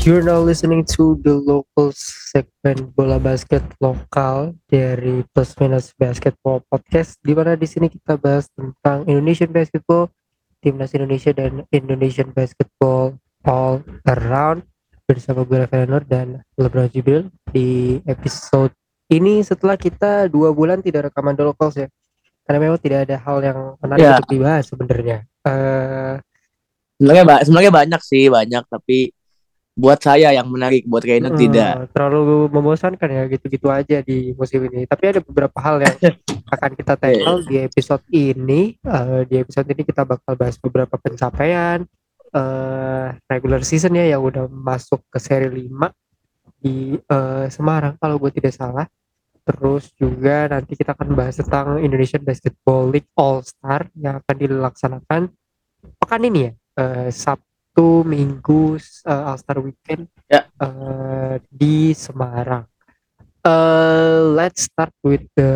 [0.00, 7.20] You're now listening to the local segment bola basket lokal dari Plus Minus Basketball Podcast
[7.20, 10.08] di mana di sini kita bahas tentang Indonesian basketball,
[10.64, 14.64] timnas Indonesia dan Indonesian basketball all around.
[15.04, 18.70] Bersama gue Rafael dan Lebron Jibril di episode
[19.10, 21.90] ini setelah kita dua bulan tidak rekaman The Locals ya.
[22.46, 24.16] Karena memang tidak ada hal yang menarik Ya.
[24.16, 25.18] untuk dibahas sebenarnya.
[25.44, 26.14] Eh,
[26.96, 29.10] sebenarnya ba- sebenarnya banyak sih banyak tapi
[29.80, 31.88] buat saya yang menarik buat Reina eh, tidak.
[31.96, 34.84] terlalu membosankan ya gitu-gitu aja di musim ini.
[34.84, 35.96] Tapi ada beberapa hal yang
[36.54, 38.76] akan kita tackle di episode ini.
[38.76, 41.88] Eh, di episode ini kita bakal bahas beberapa pencapaian.
[42.30, 45.90] Eh regular season ya yang udah masuk ke seri 5
[46.60, 48.84] di eh, Semarang kalau gue tidak salah.
[49.40, 55.22] Terus juga nanti kita akan bahas tentang Indonesian Basketball League All Star yang akan dilaksanakan
[55.80, 57.08] pekan ini ya eh,
[57.80, 58.76] Sabtu Minggu
[59.08, 60.44] eh, All Star Weekend Ya.
[60.60, 62.68] eh, di Semarang.
[63.40, 65.52] Eh, let's start with the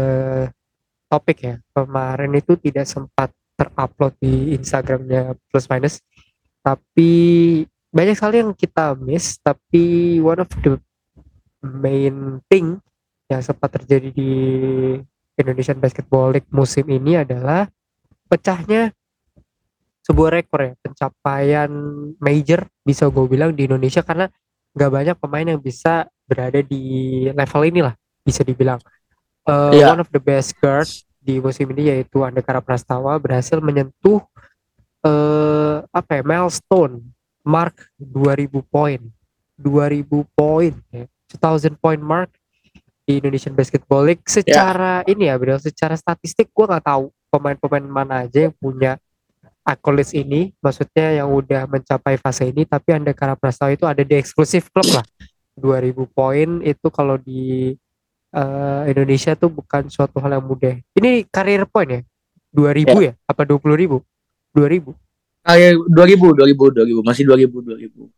[1.12, 1.60] topik ya.
[1.76, 3.28] Kemarin itu tidak sempat
[3.60, 6.00] terupload di Instagramnya Plus Minus,
[6.64, 7.12] tapi
[7.92, 9.36] banyak sekali yang kita miss.
[9.44, 10.80] Tapi one of the
[11.60, 12.80] main thing
[13.28, 14.32] yang sempat terjadi di
[15.36, 17.68] Indonesian Basketball League musim ini adalah
[18.32, 18.96] pecahnya
[20.04, 21.70] sebuah rekor ya pencapaian
[22.20, 24.28] major bisa gue bilang di Indonesia karena
[24.76, 26.82] nggak banyak pemain yang bisa berada di
[27.32, 28.76] level inilah bisa dibilang.
[29.44, 29.92] Eh, Iya.
[29.96, 34.20] one of the best guards di musim ini yaitu Andekara Prastawa berhasil menyentuh
[35.04, 37.00] eh apa ya milestone
[37.44, 39.00] mark 2000 poin.
[39.56, 41.04] 2000 poin ya.
[41.32, 42.30] 2000 point mark
[43.04, 44.24] di Indonesian Basketball League.
[44.24, 48.96] Secara ini ya Bro secara statistik gue nggak tahu pemain-pemain mana aja yang punya
[49.64, 54.68] accolades ini maksudnya yang udah mencapai fase ini tapi Andekara Prastawa itu ada di eksklusif
[54.68, 55.04] klub lah.
[55.56, 57.72] 2000 poin itu kalau di
[58.34, 60.76] eh, Indonesia tuh bukan suatu hal yang mudah.
[60.94, 62.00] Ini karir poin ya?
[62.52, 63.98] 2000 ya, apa 20 ribu?
[64.54, 64.94] 2000
[65.44, 68.08] kayak 2000 2000 2000 masih 2000 2000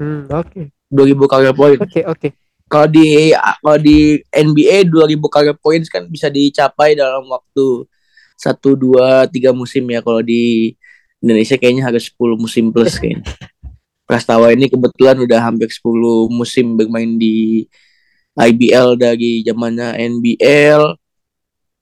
[0.00, 0.62] hmm oke.
[0.90, 1.78] 2000 career point.
[1.78, 2.28] Oke oke.
[2.66, 7.86] Kalau di kalau di NBA 2000 career points kan bisa dicapai dalam waktu
[8.34, 10.74] satu dua tiga musim ya kalau di
[11.24, 13.24] Indonesia kayaknya harus 10 musim plus kayaknya
[14.04, 15.80] Prastawa ini kebetulan udah hampir 10
[16.28, 17.64] musim bermain di
[18.36, 20.82] IBL dari zamannya NBL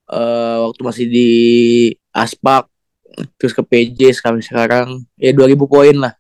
[0.07, 1.31] eh, waktu masih di
[2.15, 2.71] Aspak
[3.37, 4.87] terus ke PJ sekarang sekarang
[5.19, 6.15] ya 2000 poin lah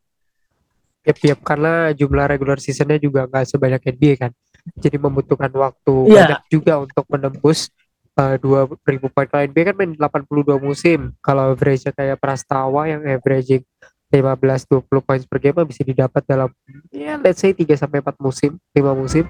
[1.02, 4.30] Yep, yep, karena jumlah regular seasonnya juga nggak sebanyak NBA kan.
[4.78, 6.14] Jadi membutuhkan waktu Iya.
[6.14, 7.74] banyak juga untuk menembus
[8.18, 8.76] uh, 2000
[9.12, 9.26] poin.
[9.28, 11.12] Kalau NBA kan main 82 musim.
[11.24, 13.64] Kalau average kayak Prastawa yang averaging
[14.12, 16.52] 15-20 poin per game bisa didapat dalam
[16.92, 19.24] ya let's say 3 sampai 4 musim, 5 musim.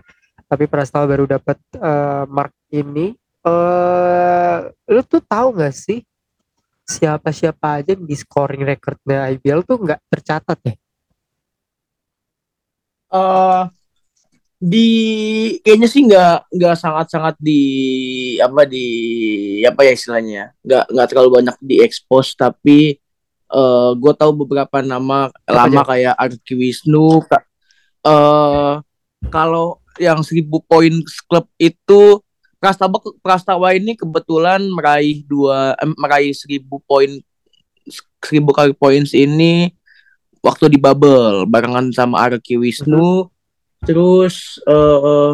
[0.50, 3.14] Tapi Prastawa baru dapat uh, mark ini.
[3.42, 4.58] Eh
[4.90, 6.02] lu tuh tahu nggak sih
[6.82, 10.74] siapa-siapa aja di scoring recordnya IBL tuh nggak tercatat ya?
[13.12, 13.62] eh
[14.62, 14.88] di
[15.66, 17.62] kayaknya sih nggak nggak sangat sangat di
[18.38, 18.86] apa di
[19.66, 22.94] apa ya istilahnya nggak nggak terlalu banyak diekspos tapi
[23.50, 27.42] eh gue tahu beberapa nama lama kayak Arki Wisnu Ka-
[28.06, 28.74] eh
[29.34, 30.94] kalau yang 1000 poin
[31.26, 32.22] klub itu
[32.62, 37.10] Prastawa Prastawa ini kebetulan meraih dua eh, meraih 1000 poin
[38.22, 39.74] 1000 kali points ini
[40.38, 43.26] waktu di bubble barengan sama Arki Wisnu
[43.82, 45.32] terus eh eh,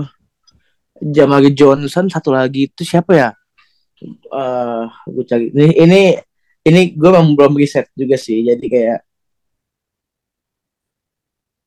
[0.99, 3.31] Jamari Johnson satu lagi itu siapa ya
[4.33, 6.01] eh gue cari ini ini
[6.65, 8.99] ini gue belum riset juga sih jadi kayak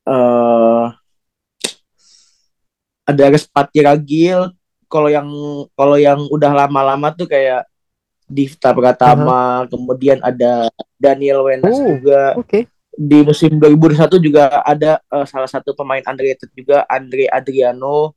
[0.07, 0.85] eh
[3.01, 4.51] ada Respati Ragil
[4.87, 5.27] kalau yang
[5.75, 7.67] kalau yang udah lama-lama tuh kayak
[8.25, 11.83] Divta Pratama kemudian ada Daniel Wenas Oh.
[11.95, 12.67] juga Oke.
[13.01, 18.13] Di musim 2001 juga ada eh, salah satu pemain underrated juga Andre Adriano.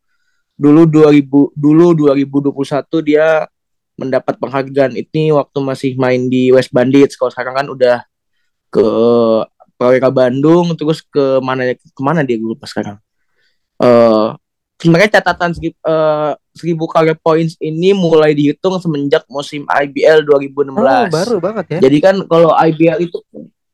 [0.54, 2.52] Dulu 2000 dulu 2021
[3.02, 3.48] dia
[3.96, 7.16] mendapat penghargaan ini waktu masih main di West Bandits.
[7.16, 7.96] Kalau sekarang kan udah
[8.69, 8.86] ke
[9.75, 13.00] Prawira Bandung terus ke mana ke mana dia gue lupa sekarang?
[13.82, 14.28] Eh
[14.75, 21.36] sebenarnya catatan eh, seribu career points ini mulai dihitung semenjak musim IBL 2016 Oh, baru
[21.40, 21.78] banget ya.
[21.88, 23.19] jadi kan kalau IBL itu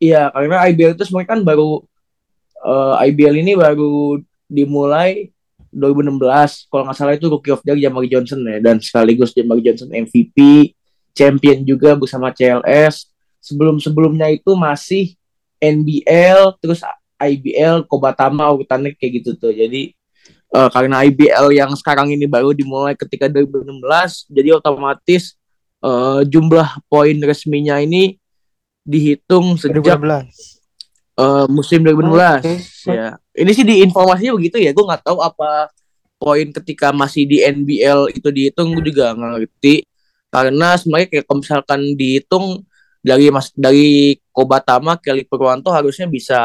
[0.00, 1.84] iya karena IBL itu sebenarnya kan baru
[2.64, 4.18] eh, IBL ini baru
[4.50, 5.30] dimulai
[5.70, 8.58] 2016 kalau nggak salah itu rookie of the year Jamari Johnson ya.
[8.58, 10.70] Dan sekaligus Jamari Johnson MVP
[11.14, 13.06] champion juga bersama CLS
[13.38, 15.14] sebelum sebelumnya itu masih
[15.62, 16.82] NBL terus
[17.20, 19.54] IBL Kobatama urutannya kayak gitu tuh.
[19.54, 19.94] Jadi
[20.50, 23.80] uh, karena IBL yang sekarang ini baru dimulai ketika 2016
[24.28, 25.38] jadi otomatis
[25.80, 28.19] uh, jumlah poin resminya ini
[28.84, 30.60] dihitung sejak 2016.
[31.20, 32.56] Uh, musim 2016 oh, okay.
[32.88, 35.68] ya ini sih di informasinya begitu ya gue nggak tahu apa
[36.16, 39.84] poin ketika masih di NBL itu dihitung gue juga nggak ngerti
[40.32, 42.46] karena sebenarnya kayak kalau misalkan dihitung
[43.00, 46.40] dari mas dari Kobatama Kelly Purwanto harusnya bisa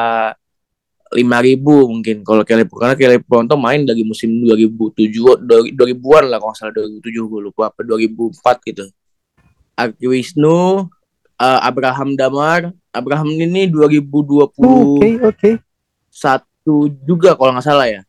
[1.14, 6.56] lima ribu mungkin kalau Kelly karena Kelly Purwanto main dari musim 2007 2000-an lah kalau
[6.56, 8.86] salah 2007 gue lupa apa 2004 gitu
[9.76, 10.88] Aki Wisnu
[11.40, 12.72] uh, Abraham Damar.
[12.96, 15.54] Abraham ini 2020 Oke okay, oke okay.
[16.08, 18.02] satu juga kalau nggak salah ya.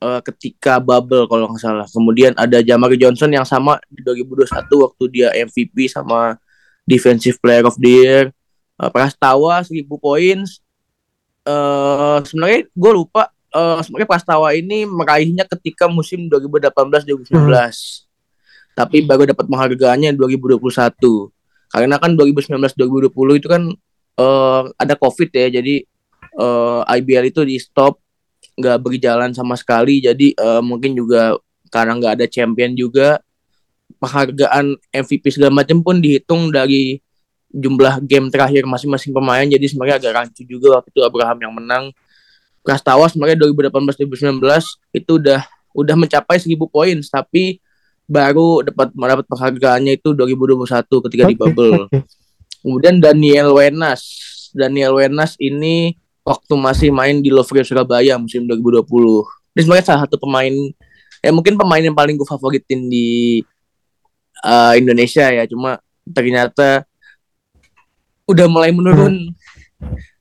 [0.00, 1.86] Uh, ketika bubble kalau nggak salah.
[1.88, 4.50] Kemudian ada Jamar Johnson yang sama di 2021
[4.84, 6.36] waktu dia MVP sama
[6.84, 8.22] Defensive Player of the Year.
[8.74, 10.64] Uh, Prastawa 1000 points
[11.48, 17.64] uh, sebenarnya gue lupa uh, sebenarnya Prastawa ini meraihnya ketika musim 2018-2019 hmm.
[18.74, 21.30] tapi baru dapat penghargaannya 2021
[21.72, 23.62] karena kan 2019-2020 itu kan
[24.18, 25.84] uh, ada covid ya jadi
[26.38, 27.98] uh, IBL itu di stop
[28.54, 30.02] nggak berjalan sama sekali.
[30.02, 31.38] Jadi uh, mungkin juga
[31.70, 33.18] karena nggak ada champion juga
[33.98, 37.02] penghargaan MVP segala macam pun dihitung dari
[37.54, 39.46] jumlah game terakhir masing-masing pemain.
[39.46, 41.84] Jadi sebenarnya agak rancu juga waktu itu Abraham yang menang.
[42.64, 44.40] Prastawa sebenarnya 2018 2019
[44.96, 45.42] itu udah
[45.74, 46.96] udah mencapai 1000 poin.
[47.02, 47.58] Tapi
[48.04, 51.88] baru dapat mendapat penghargaannya itu 2021 ketika okay, di bubble.
[51.88, 52.02] Okay.
[52.60, 54.02] Kemudian Daniel Wenas.
[54.54, 58.84] Daniel Wenas ini waktu masih main di Lovre Surabaya musim 2020.
[59.56, 60.52] Ini sebenarnya salah satu pemain
[61.24, 63.40] ya mungkin pemain yang paling gue favoritin di
[64.44, 65.44] uh, Indonesia ya.
[65.48, 66.84] Cuma ternyata
[68.28, 69.32] udah mulai menurun.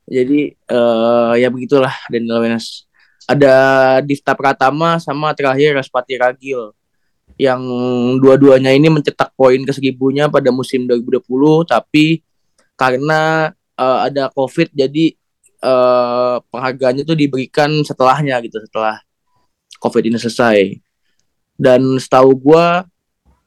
[0.07, 2.87] Jadi uh, ya begitulah Daniel Wenas.
[3.23, 3.55] Ada
[4.03, 6.75] Difta Pratama sama terakhir Raspati Ragil
[7.43, 7.59] yang
[8.23, 11.27] dua-duanya ini mencetak poin ke seribunya pada musim 2020
[11.67, 12.23] tapi
[12.79, 15.11] karena uh, ada covid jadi
[15.59, 19.03] uh, penghargaannya itu diberikan setelahnya gitu setelah
[19.83, 20.79] covid ini selesai.
[21.59, 22.65] Dan setahu gue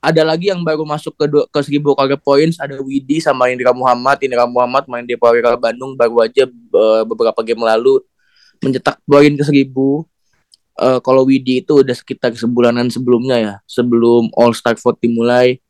[0.05, 4.21] ada lagi yang baru masuk ke ke seribu career points ada Widi sama Indra Muhammad.
[4.21, 8.05] Indra Muhammad main di Prawira Bandung baru aja uh, beberapa game lalu
[8.61, 10.05] mencetak poin ke seribu
[10.81, 15.61] uh, kalau Widi itu udah sekitar sebulanan sebelumnya ya sebelum All Star Vote dimulai.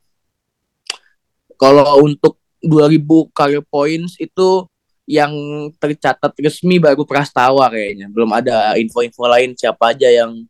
[1.56, 4.68] Kalau untuk 2000 career points itu
[5.06, 5.32] yang
[5.78, 8.10] tercatat resmi baru Prastawa kayaknya.
[8.10, 10.44] Belum ada info-info lain siapa aja yang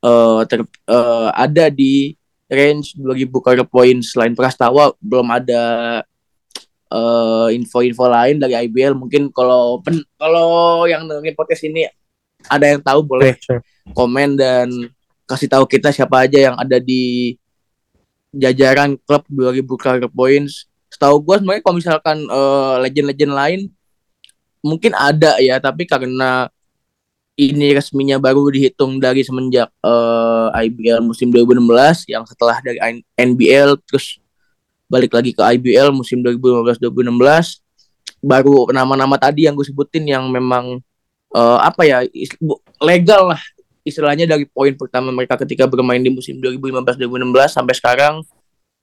[0.00, 2.14] uh, ter, uh, ada di
[2.48, 4.14] range 2000 career points.
[4.16, 5.62] Selain Prastawa belum ada
[6.88, 9.82] uh, info-info lain dari IBL mungkin kalau
[10.16, 11.84] kalau yang dengerin podcast ini
[12.46, 13.64] ada yang tahu boleh sure.
[13.90, 14.70] komen dan
[15.26, 17.34] kasih tahu kita siapa aja yang ada di
[18.30, 23.60] jajaran klub 2000 career points setahu gue sebenarnya kalau misalkan uh, legend-legend lain
[24.64, 26.48] mungkin ada ya tapi karena
[27.38, 32.82] ini resminya baru dihitung dari semenjak uh, eh, IBL musim 2016 yang setelah dari
[33.14, 34.18] NBL terus
[34.90, 37.62] balik lagi ke IBL musim 2015-2016
[38.18, 40.82] baru nama-nama tadi yang gue sebutin yang memang
[41.32, 41.98] uh, apa ya
[42.80, 43.42] legal lah
[43.88, 48.14] istilahnya dari poin pertama mereka ketika bermain di musim 2015-2016 sampai sekarang.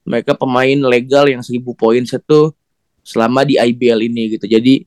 [0.05, 2.39] Mereka pemain legal yang 1000 poin itu
[3.01, 4.45] selama di IBL ini gitu.
[4.45, 4.85] Jadi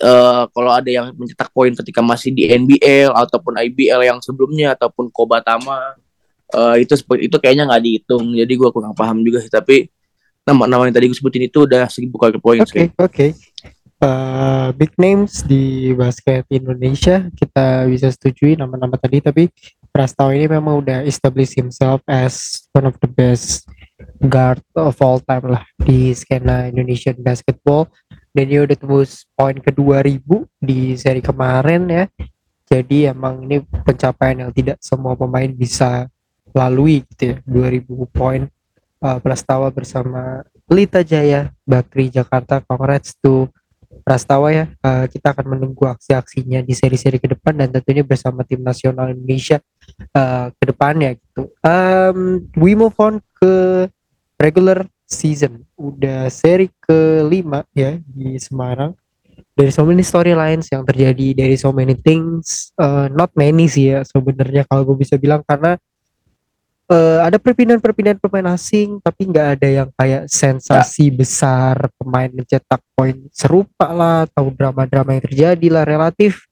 [0.00, 5.12] uh, kalau ada yang mencetak poin ketika masih di NBL ataupun IBL yang sebelumnya ataupun
[5.12, 5.96] Kobatama
[6.56, 8.32] uh, itu seperti itu kayaknya nggak dihitung.
[8.32, 9.52] Jadi gue kurang paham juga sih.
[9.52, 9.92] Tapi
[10.48, 13.12] nama-nama yang tadi gue sebutin itu udah seribu kali poin oke okay, oke.
[13.12, 13.30] okay.
[14.02, 19.46] Uh, big names di basket Indonesia kita bisa setujui nama-nama tadi tapi
[19.92, 23.68] Prastawa ini memang udah establish himself as one of the best
[24.24, 27.92] guard of all time lah di skena Indonesian basketball.
[28.32, 30.16] Dan dia udah tembus poin ke 2000
[30.64, 32.04] di seri kemarin ya.
[32.64, 36.08] Jadi emang ini pencapaian yang tidak semua pemain bisa
[36.56, 37.36] lalui gitu ya.
[37.44, 38.48] 2000 poin
[39.04, 40.40] uh, Prastawa bersama
[40.72, 42.64] Lita Jaya Bakri Jakarta.
[42.64, 43.52] Congrats to
[44.00, 44.64] Prastawa ya.
[44.80, 49.60] Uh, kita akan menunggu aksi-aksinya di seri-seri ke depan dan tentunya bersama tim nasional Indonesia
[50.16, 51.52] uh, ke depannya gitu.
[51.60, 53.86] Um, we move on ke
[54.40, 55.68] regular season.
[55.76, 58.96] Udah seri kelima ya di Semarang.
[59.52, 64.00] Dari so many storylines yang terjadi dari so many things uh, not many sih ya
[64.00, 65.76] sebenarnya kalau gue bisa bilang karena
[66.92, 71.14] uh, ada perpindahan-perpindahan pemain asing tapi nggak ada yang kayak sensasi ya.
[71.16, 76.44] besar pemain mencetak poin serupa lah atau drama-drama yang terjadi lah relatif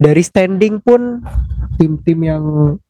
[0.00, 1.20] dari standing pun
[1.76, 2.44] tim-tim yang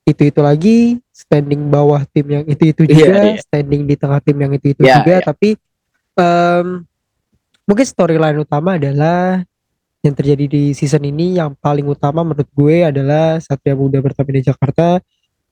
[0.07, 0.78] itu-itu lagi
[1.11, 3.42] standing bawah tim yang itu-itu iya, juga yeah, yeah.
[3.42, 5.26] standing di tengah tim yang itu-itu yeah, juga yeah.
[5.26, 5.49] tapi
[6.14, 6.87] um,
[7.66, 9.42] mungkin storyline utama adalah
[10.00, 14.97] yang terjadi di season ini yang paling utama menurut gue adalah Satria Muda di Jakarta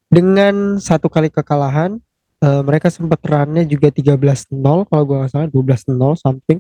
[0.09, 2.01] dengan satu kali kekalahan
[2.41, 4.53] uh, mereka sempat runnya juga 13-0
[4.89, 6.59] kalau gue nggak salah 12-0 something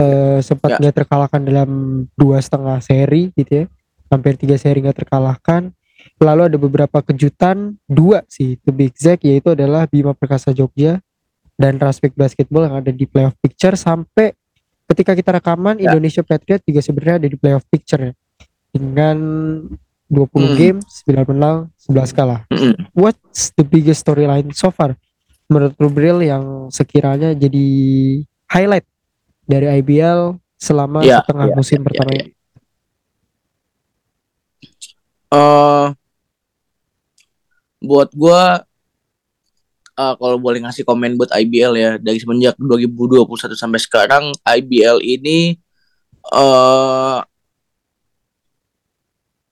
[0.00, 0.78] uh, sempat ya.
[0.78, 0.98] nggak yeah.
[1.02, 1.70] terkalahkan dalam
[2.14, 3.66] dua setengah seri gitu ya
[4.06, 5.74] hampir tiga seri nggak terkalahkan
[6.22, 11.02] lalu ada beberapa kejutan dua sih to be exact yaitu adalah Bima Perkasa Jogja
[11.58, 14.36] dan Raspik Basketball yang ada di playoff picture sampai
[14.86, 15.90] ketika kita rekaman ya.
[15.90, 18.12] Indonesia Patriot juga sebenarnya ada di playoff picture ya
[18.70, 19.16] dengan
[20.08, 20.54] 20 mm.
[20.54, 22.40] game, 9 menang, 11 kalah.
[22.50, 22.90] Mm.
[22.94, 24.94] What's the biggest storyline so far
[25.46, 27.66] menurut Rubril yang sekiranya jadi
[28.50, 28.86] highlight
[29.46, 32.32] dari IBL selama yeah, setengah yeah, musim yeah, pertama yeah, ini?
[35.26, 35.86] Uh,
[37.82, 38.42] buat gue
[39.98, 45.58] uh, kalau boleh ngasih komen buat IBL ya dari semenjak 2021 sampai sekarang IBL ini
[46.34, 47.22] uh,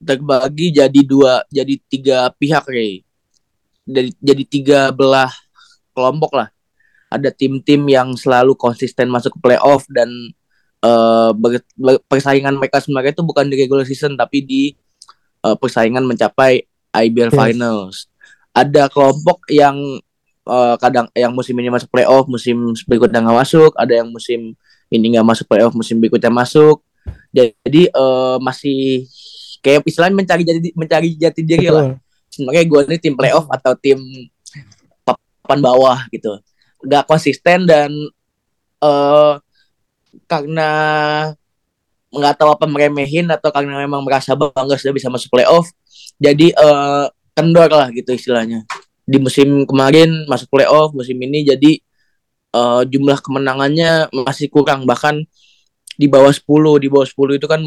[0.05, 3.01] terbagi jadi dua jadi tiga pihak Ray.
[3.85, 5.33] Dari jadi tiga belah
[5.91, 6.49] kelompok lah.
[7.09, 10.09] Ada tim-tim yang selalu konsisten masuk ke playoff dan
[10.85, 11.31] uh,
[12.09, 14.63] persaingan mereka sebenarnya itu bukan di regular season tapi di
[15.45, 17.37] uh, persaingan mencapai IBL yes.
[17.37, 17.95] Finals.
[18.55, 19.75] Ada kelompok yang
[20.47, 23.71] uh, kadang yang musim ini masuk playoff, musim berikutnya nggak masuk.
[23.75, 24.55] Ada yang musim
[24.89, 26.81] ini nggak masuk playoff, musim berikutnya masuk.
[27.35, 29.05] Jadi uh, masih
[29.65, 31.73] kayak istilahnya mencari jati mencari jati diri Betul.
[31.73, 31.85] lah
[32.29, 33.97] sebenarnya gue ini tim playoff atau tim
[35.07, 36.35] papan bawah gitu.
[36.83, 37.89] Gak konsisten dan
[38.83, 39.39] uh,
[40.27, 40.69] karena
[42.11, 45.67] nggak tahu apa meremehin atau karena memang merasa bangga sudah bisa masuk playoff
[46.15, 48.63] jadi uh, kendor lah gitu istilahnya.
[49.03, 51.71] Di musim kemarin masuk playoff musim ini jadi
[52.55, 54.87] uh, jumlah kemenangannya masih kurang.
[54.87, 55.23] Bahkan
[55.95, 57.61] di bawah 10 di bawah 10 itu kan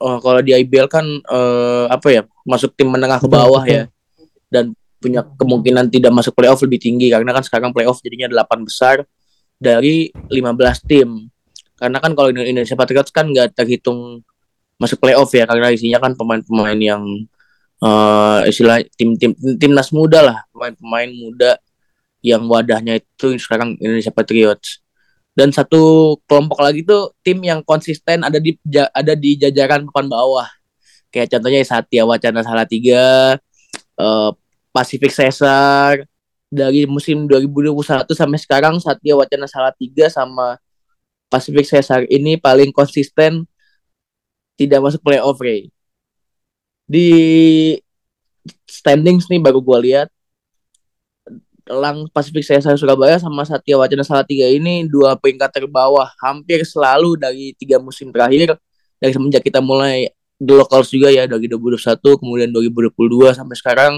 [0.00, 3.88] uh, kalau di IBL kan uh, apa ya masuk tim menengah ke bawah ya.
[4.48, 7.12] Dan punya kemungkinan tidak masuk playoff lebih tinggi.
[7.12, 9.04] Karena kan sekarang playoff jadinya 8 besar
[9.56, 11.28] dari 15 tim.
[11.76, 14.24] Karena kan kalau Indonesia Patriots kan nggak terhitung
[14.80, 15.44] masuk playoff ya.
[15.44, 17.02] Karena isinya kan pemain-pemain yang
[17.84, 20.38] uh, istilah tim-tim timnas muda lah.
[20.54, 21.60] Pemain-pemain muda
[22.24, 24.85] yang wadahnya itu sekarang Indonesia Patriots
[25.36, 30.48] dan satu kelompok lagi tuh tim yang konsisten ada di ada di jajaran papan bawah
[31.12, 33.36] kayak contohnya Satya Wacana Salatiga
[34.00, 34.30] uh,
[34.72, 36.08] Pacific Caesar
[36.48, 40.56] dari musim 2021 sampai sekarang Satya Wacana Salatiga sama
[41.28, 43.44] Pacific Caesar ini paling konsisten
[44.56, 45.68] tidak masuk playoff Ray.
[46.88, 47.08] Di
[48.64, 50.08] standings nih baru gue lihat
[51.66, 56.06] Elang Pasifik Caesar Surabaya sama Satya Wacana Salatiga ini dua peringkat terbawah.
[56.22, 58.54] Hampir selalu dari tiga musim terakhir
[59.02, 60.06] dari semenjak kita mulai
[60.38, 63.92] the locals juga ya dari 2021 kemudian 2022 sampai sekarang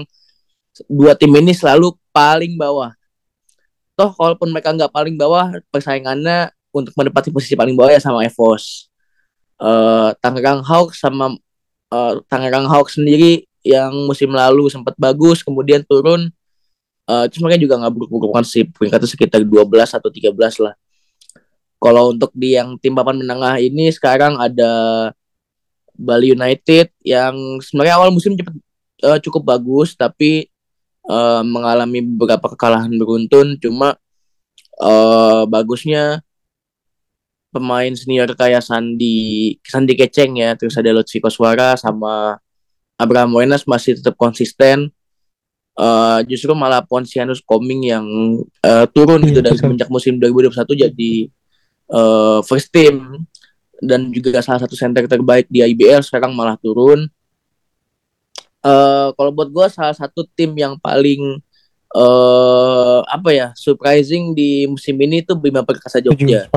[0.89, 2.89] dua tim ini selalu paling bawah.
[3.93, 8.89] Toh kalaupun mereka nggak paling bawah persaingannya untuk menempati posisi paling bawah ya sama Evos.
[9.59, 11.35] Uh, Tangerang Hawks sama
[11.91, 16.31] uh, Tangerang Hawks sendiri yang musim lalu sempat bagus kemudian turun
[17.09, 18.69] uh, terus mereka juga nggak buruk-buruk kan sih.
[18.69, 19.65] Peringkatnya sekitar 12
[19.97, 20.73] atau 13 lah.
[21.79, 24.71] Kalau untuk di yang tim papan menengah ini sekarang ada
[25.95, 28.55] Bali United yang sebenarnya awal musim cepet,
[29.03, 30.51] uh, cukup bagus tapi
[31.07, 33.55] uh, mengalami beberapa kekalahan beruntun.
[33.63, 33.95] Cuma
[34.79, 36.19] uh, bagusnya
[37.49, 40.53] pemain senior kayak Sandi Sandi Keceng ya.
[40.59, 42.37] Terus ada Lutfi Koswara sama
[42.99, 44.91] Abraham Wenas masih tetap konsisten
[45.79, 48.05] uh, justru malah Pontianus Coming yang
[48.61, 51.13] uh, turun gitu dari semenjak musim 2021 jadi
[51.87, 53.23] uh, first team
[53.79, 57.07] dan juga salah satu center terbaik di IBL sekarang malah turun.
[58.59, 61.39] Uh, kalau buat gue salah satu tim yang paling
[61.95, 66.51] uh, apa ya surprising di musim ini tuh Bima Perkasa Jogja.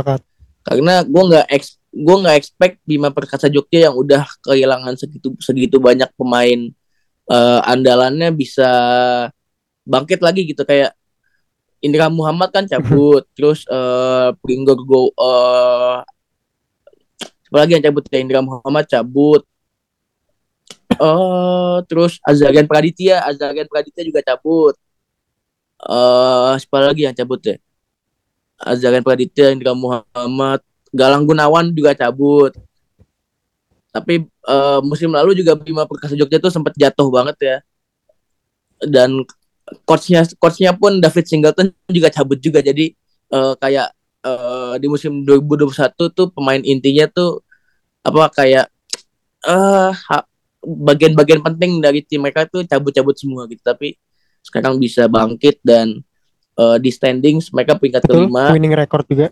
[0.66, 1.46] Karena gue nggak
[1.94, 6.74] gue nggak expect Bima Perkasa Jogja yang udah kehilangan segitu segitu banyak pemain
[7.28, 8.68] uh, andalannya bisa
[9.86, 10.94] bangkit lagi gitu kayak
[11.82, 16.02] Indra Muhammad kan cabut terus uh, Pringgo Go uh,
[17.46, 19.42] siapa lagi yang cabut ya Indra Muhammad cabut
[20.96, 24.78] uh, terus Azarian Praditya Azarian Praditya juga cabut
[25.82, 27.58] eh siapa lagi yang cabut ya?
[28.62, 30.62] Azarian Praditya, Indra Muhammad,
[30.94, 32.54] Galang Gunawan juga cabut.
[33.92, 37.56] Tapi eh, musim lalu juga Bima Perkasa Jogja tuh sempat jatuh banget ya.
[38.82, 39.22] Dan
[39.84, 42.64] coachnya coachnya pun David Singleton juga cabut juga.
[42.64, 42.96] Jadi
[43.30, 43.88] eh, kayak
[44.24, 47.44] eh, di musim 2021 tuh pemain intinya tuh
[48.02, 48.66] apa kayak
[49.42, 50.28] eh ha-
[50.62, 53.60] bagian-bagian penting dari tim mereka tuh cabut-cabut semua gitu.
[53.60, 53.94] Tapi
[54.42, 56.00] sekarang bisa bangkit dan
[56.58, 59.28] eh, di standings mereka peringkat Betul, kelima winning record juga.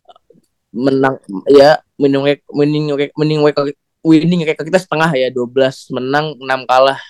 [0.71, 1.19] menang
[1.51, 2.23] ya winning
[2.55, 2.87] winning
[3.19, 7.01] winning record winning record kita setengah ya 12 menang 6 kalah.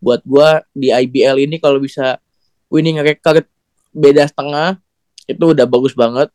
[0.00, 2.16] Buat gua di IBL ini kalau bisa
[2.72, 3.44] winning record
[3.92, 4.78] beda setengah
[5.26, 6.28] itu udah bagus banget.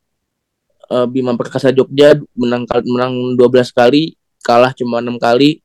[0.86, 4.16] Eh, Bima Perkasa Jogja menang menang 12 kali
[4.46, 5.60] kalah cuma enam kali.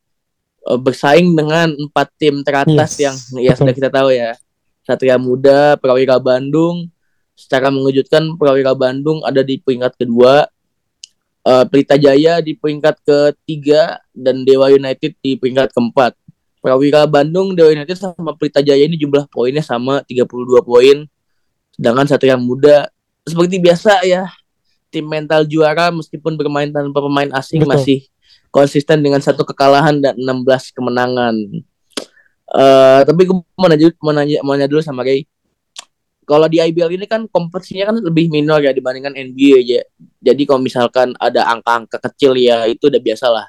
[0.65, 4.35] Eh, bersaing dengan empat tim teratas Yes, yang ya sudah kita tahu ya.
[4.81, 6.89] Satria Muda Prawira Bandung.
[7.37, 10.49] Secara mengejutkan Prawira Bandung ada di peringkat kedua
[11.41, 16.13] Eh, Pelita Jaya di peringkat ketiga dan Dewa United di peringkat keempat.
[16.61, 21.09] Prawira Bandung, Dewa United sama Pelita Jaya ini jumlah poinnya sama 32 poin.
[21.73, 22.93] Sedangkan Satria Muda
[23.25, 24.29] seperti biasa ya
[24.91, 27.73] tim mental juara meskipun bermain tanpa pemain asing Betul.
[27.73, 27.99] masih
[28.51, 31.35] konsisten dengan satu kekalahan dan 16 kemenangan.
[32.51, 35.25] Eh tapi gue mau nanya, mau nanya, mau nanya dulu sama Ray.
[36.31, 39.81] Kalau di IBL ini kan kompetisinya kan lebih minor ya dibandingkan NBA aja.
[40.23, 43.47] Jadi kalau misalkan ada angka-angka kecil ya itu udah biasa lah.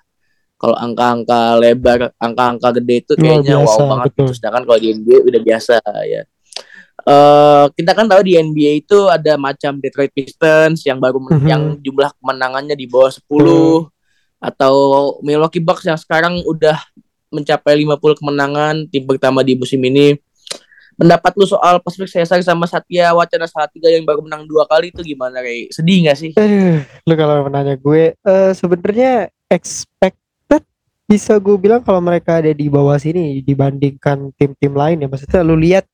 [0.57, 4.05] Kalau angka-angka lebar, angka-angka gede itu kayaknya biasa, wow banget.
[4.09, 4.25] betul.
[4.25, 4.33] gitu.
[4.33, 6.21] Sedangkan kalau di NBA udah biasa ya.
[7.01, 11.47] Eh kita kan tahu di NBA itu ada macam Detroit Pistons yang baru men- Mhm.
[11.49, 13.89] yang jumlah kemenangannya di bawah 10
[14.37, 14.73] atau
[15.21, 16.77] Milwaukee Bucks yang sekarang udah
[17.29, 20.17] mencapai 50 kemenangan tim pertama di musim ini.
[21.01, 25.01] Pendapat lu soal Pacific Caesar sama Satya Wacana Salatiga yang baru menang dua kali itu
[25.01, 25.65] gimana, Rey?
[25.73, 26.29] Sedih gak sih?
[26.37, 30.61] Aduh, lu kalau menanya gue, eh sebenarnya expected
[31.09, 35.09] bisa gue bilang kalau mereka ada di bawah sini dibandingkan tim-tim lain ya.
[35.09, 35.89] Maksudnya lu lihat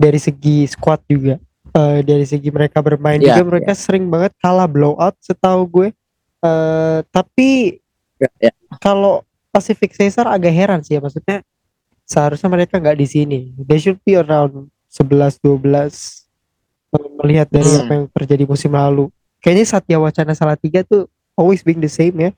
[0.00, 1.36] dari segi squad juga,
[1.76, 5.88] eh dari segi mereka bermain Iya, juga mereka sering banget kalah blowout setahu gue.
[6.40, 7.76] Eh tapi
[8.16, 8.52] Ya, ya.
[8.80, 9.20] kalau
[9.52, 11.44] Pacific Caesar agak heran sih ya maksudnya
[12.06, 13.38] seharusnya mereka nggak di sini.
[13.58, 16.24] They should be around 11 12
[17.20, 17.80] melihat dari Hmm.
[17.84, 19.10] apa yang terjadi musim lalu.
[19.42, 21.04] Kayaknya Satya Wacana Salatiga tuh
[21.36, 22.30] always being the same ya.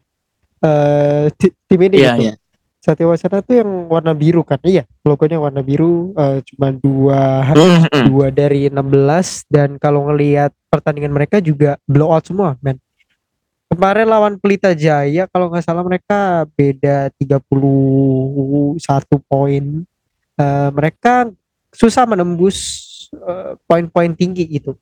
[0.59, 2.22] Eh ti- tim ini Iya, gitu.
[2.26, 2.35] iya.
[2.78, 4.59] Satya Wacana tuh yang warna biru kan.
[4.64, 7.20] Iya, logonya warna biru eh, cuma dua
[7.54, 12.81] Hmm, dua dari 16 dan kalau ngelihat pertandingan mereka juga blowout semua, men.
[13.68, 18.81] Kemarin lawan Pelita Jaya kalau nggak salah mereka beda 31
[19.28, 19.64] poin.
[20.38, 21.28] Eh, mereka
[21.70, 22.59] susah menembus
[23.12, 24.72] eh, poin-poin tinggi gitu.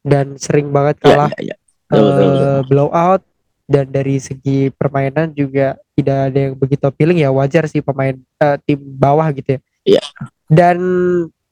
[0.00, 1.30] Dan sering banget Iya, kalah.
[1.30, 1.52] Betul,
[1.92, 2.40] betul, betul.
[2.40, 3.22] eh, blowout
[3.70, 8.56] dan dari segi permainan juga tidak ada yang begitu appealing ya wajar sih pemain eh,
[8.64, 9.60] tim bawah gitu ya.
[9.84, 10.02] Iya.
[10.48, 10.78] Dan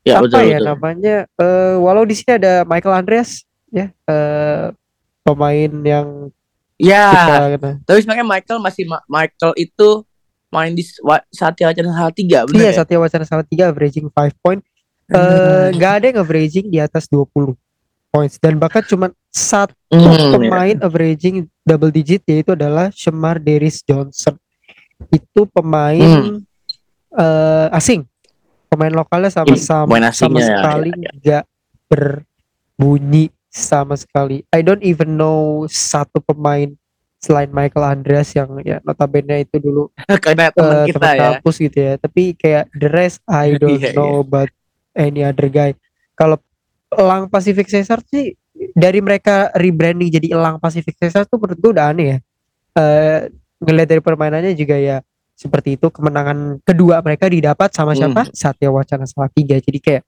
[0.07, 0.69] Ya, apa betul, ya betul.
[0.73, 4.73] namanya eh, walau di sini ada Michael Andreas ya eh,
[5.21, 6.33] pemain yang
[6.79, 7.11] Ya,
[7.59, 9.89] kita tapi sebenarnya Michael masih Ma- Michael itu
[10.49, 10.87] main di
[11.29, 12.77] Satya Wacana Salatiga, benar iya ya?
[12.81, 14.63] Satya Wacana Salatiga averaging 5 point.
[15.09, 17.57] Eh nggak ada yang averaging di atas 20
[18.09, 18.37] points.
[18.37, 20.31] Dan bahkan cuma satu Hmm, ya.
[20.31, 24.37] pemain averaging double digit yaitu adalah Shemar Deris Johnson.
[25.09, 26.45] Itu pemain Hmm.
[27.11, 28.05] eh, asing.
[28.69, 31.45] Pemain lokalnya sama Im- sama, sama asingnya, ya, sekali ya, nggak
[31.89, 34.47] berbunyi sama sekali.
[34.49, 36.73] I don't even know satu pemain
[37.19, 39.91] selain Michael Andreas yang ya notabene itu dulu
[40.25, 41.21] Karena teman eh, kita ya.
[41.35, 41.93] kampus gitu ya.
[41.99, 44.49] Tapi kayak the rest I don't Iya, know about
[44.95, 45.75] any other guy.
[46.15, 46.39] Kalau
[46.89, 48.33] Elang Pacific Caesar sih
[48.73, 52.19] dari mereka rebranding jadi Elang Pacific Caesar tuh menurut gue udah aneh ya.
[52.75, 53.19] Eh
[53.59, 55.03] ngelihat dari permainannya juga ya
[55.35, 55.91] seperti itu.
[55.91, 58.09] Kemenangan kedua mereka didapat sama Hmm.
[58.09, 58.23] siapa?
[58.31, 59.59] Satya Wacana Salatiga.
[59.59, 60.03] Jadi kayak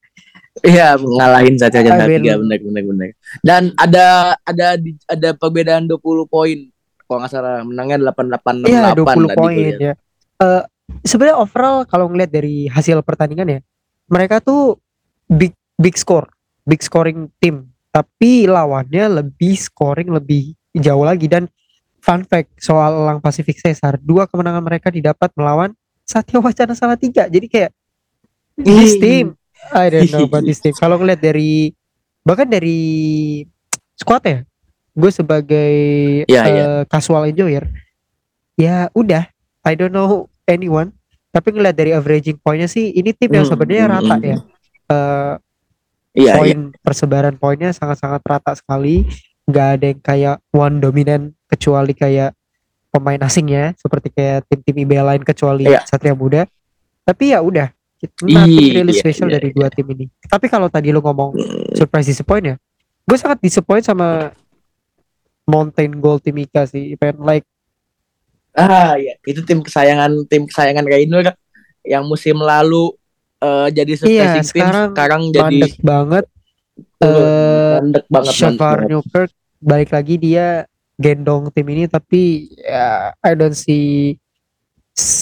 [0.61, 3.09] Iya, ngalahin Satya Wacana mean- Salatiga benar benar benar.
[3.41, 4.07] Dan ada
[4.43, 4.67] ada
[5.07, 6.59] ada perbedaan 20 poin.
[7.07, 9.79] Kalau nggak salah menangnya 88 Iya 68 20 tadi poin gue lihat.
[9.81, 9.93] ya.
[10.43, 10.63] Eh
[11.07, 13.61] sebenarnya overall kalau ngelihat dari hasil pertandingan ya,
[14.11, 14.79] mereka tuh
[15.31, 16.27] big big score,
[16.67, 17.71] big scoring tim.
[17.91, 21.47] Tapi lawannya lebih scoring lebih jauh lagi dan
[21.99, 25.75] fun fact soal Elang Pacific Caesar, dua kemenangan mereka didapat melawan
[26.07, 27.27] Satya Wacana Salatiga.
[27.27, 27.71] Jadi kayak
[28.55, 29.35] this team
[29.71, 30.73] I don't know about this team.
[30.83, 31.73] Kalau ngelihat dari
[32.25, 32.81] bahkan dari
[33.95, 34.39] squad ya,
[34.93, 35.73] gue sebagai
[36.25, 36.67] Iya, eh, iya.
[36.89, 37.69] casual enjoyer,
[38.57, 39.29] ya udah,
[39.63, 40.93] I don't know anyone.
[41.31, 44.25] Tapi ngelihat dari averaging pointnya sih, ini tim yang Hmm, sebenarnya hmm, rata hmm.
[44.27, 44.37] ya.
[44.91, 45.35] Eh,
[46.11, 46.33] Iya, iya.
[46.43, 49.07] poin persebaran poinnya sangat-sangat rata sekali
[49.47, 52.35] nggak ada yang kayak one dominant kecuali kayak
[52.91, 55.87] pemain asingnya seperti kayak tim-tim IBL lain kecuali Iya.
[55.87, 56.51] Satria Muda
[57.07, 57.71] tapi ya udah
[58.25, 61.37] nothing Iya, really iya, special iya, dari dua tim ini tapi kalau tadi lu ngomong
[61.37, 62.57] Hmm, surprise disappoint ya
[63.05, 64.33] gue sangat disappoint sama
[65.45, 67.47] Mountain Gold tim Ika sih event like
[68.51, 71.23] Ah iya, itu tim kesayangan tim kesayangan Rainur
[71.87, 72.91] yang musim lalu
[73.39, 76.25] eh, jadi Iya, surprising tim sekarang sekarang jadi mandek banget
[76.99, 78.35] eh, mandek banget.
[78.59, 78.89] Banget.
[78.91, 84.19] Newkirk balik lagi dia gendong tim ini tapi ya I don't see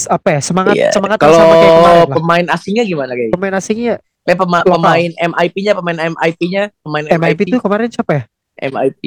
[0.09, 0.89] apa ya semangat Iya.
[0.91, 2.15] semangat Kalau sama kayak kemarin lah.
[2.17, 3.31] pemain asingnya gimana kayak?
[3.31, 3.95] Pemain asingnya
[4.27, 4.77] Eh, pema- Lokal.
[4.77, 8.23] pemain MIP-nya, pemain MIP-nya, pemain MIP itu kemarin siapa ya?
[8.61, 9.01] MIP.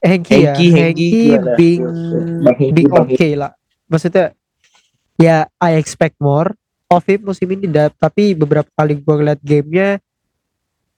[0.00, 1.12] Hengki ya, Hengki?
[1.56, 1.80] Bing,
[2.72, 3.56] Bing oke lah.
[3.86, 4.36] Maksudnya
[5.16, 6.52] ya I expect more
[6.88, 10.00] of him musim ini tapi beberapa kali gue ngeliat gamenya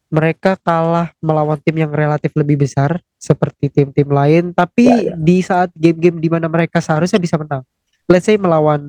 [0.09, 5.15] mereka kalah melawan tim yang relatif lebih besar seperti tim-tim lain tapi Ya, ya.
[5.15, 7.63] di saat game-game di mana mereka seharusnya bisa menang
[8.09, 8.81] let's say melawan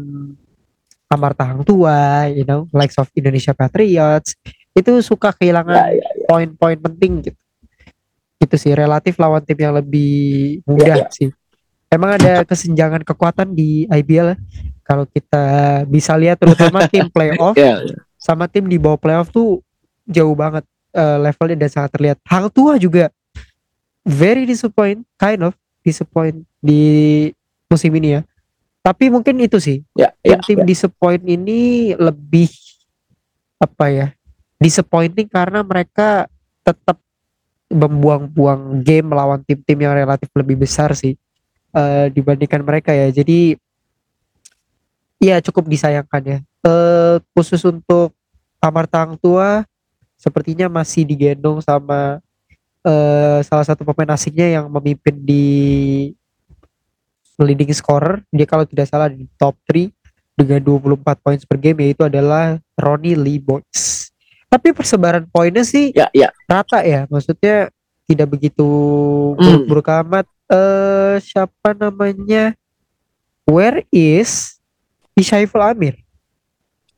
[1.10, 4.34] Amarta Hang Tua you know likes of Indonesia Patriots
[4.74, 7.40] itu suka kehilangan Ya, ya, poin-poin penting gitu.
[8.42, 11.30] Itu sih relatif lawan tim yang lebih mudah Ya, sih.
[11.94, 14.38] Emang ada kesenjangan kekuatan di IBL ya.
[14.82, 15.46] kalau kita
[15.86, 17.86] bisa lihat terutama tim playoff ya.
[18.18, 19.62] sama tim di bawah playoff tuh
[20.10, 22.18] jauh banget eh, levelnya dan sangat terlihat.
[22.26, 23.14] Hang Tua juga
[24.02, 25.54] very disappoint kind of
[25.86, 27.30] disappoint di
[27.70, 28.22] musim ini ya
[28.84, 29.80] tapi mungkin itu sih.
[29.96, 32.52] Ya, ya, tim-tim disappoint ini lebih
[33.56, 34.08] apa ya
[34.60, 36.28] disappointing karena mereka
[36.68, 37.00] tetap
[37.72, 41.16] membuang-buang game melawan tim-tim yang relatif lebih besar sih
[41.72, 43.08] eh, dibandingkan mereka ya.
[43.08, 43.56] Jadi
[45.24, 46.38] ya cukup disayangkan ya.
[46.68, 48.12] Eh khusus untuk
[48.60, 49.64] Amar Tang Tua
[50.20, 52.20] sepertinya masih digendong sama
[52.84, 55.48] eh salah satu pemain asingnya yang memimpin di
[57.40, 59.90] leading scorer dia kalau tidak salah di top 3
[60.34, 64.10] dengan 24 poin per game yaitu adalah Ronnie Lee Boyce
[64.50, 66.30] tapi persebaran poinnya sih ya, ya.
[66.46, 67.70] rata ya maksudnya
[68.06, 68.66] tidak begitu
[69.34, 69.66] Hmm.
[69.66, 72.54] buruk amat eh siapa namanya
[73.50, 74.60] where is
[75.14, 75.98] Ishaiful Amir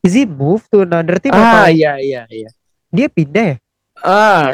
[0.04, 2.50] is he move to another team Ah, iya, iya, iya.
[2.92, 3.58] dia pindah ya
[3.96, 4.52] Ah,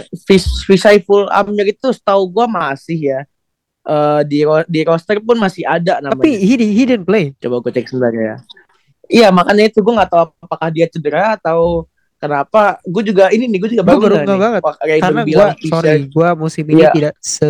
[0.70, 3.26] Visaiful Amir itu setahu gua masih ya.
[3.82, 6.22] Eh di di roster pun masih ada namanya.
[6.22, 8.38] tapi he, he didn't play Coba gue cek sebentar ya.
[9.12, 11.90] Iya, makanya itu gue nggak tahu apakah dia cedera atau
[12.22, 12.78] kenapa.
[12.86, 14.38] Gue juga ini nih, gue juga baru nggak nih.
[14.38, 14.62] banget.
[15.02, 16.92] Karena gua sorry gua musim ini Iya.
[16.94, 17.50] tidak se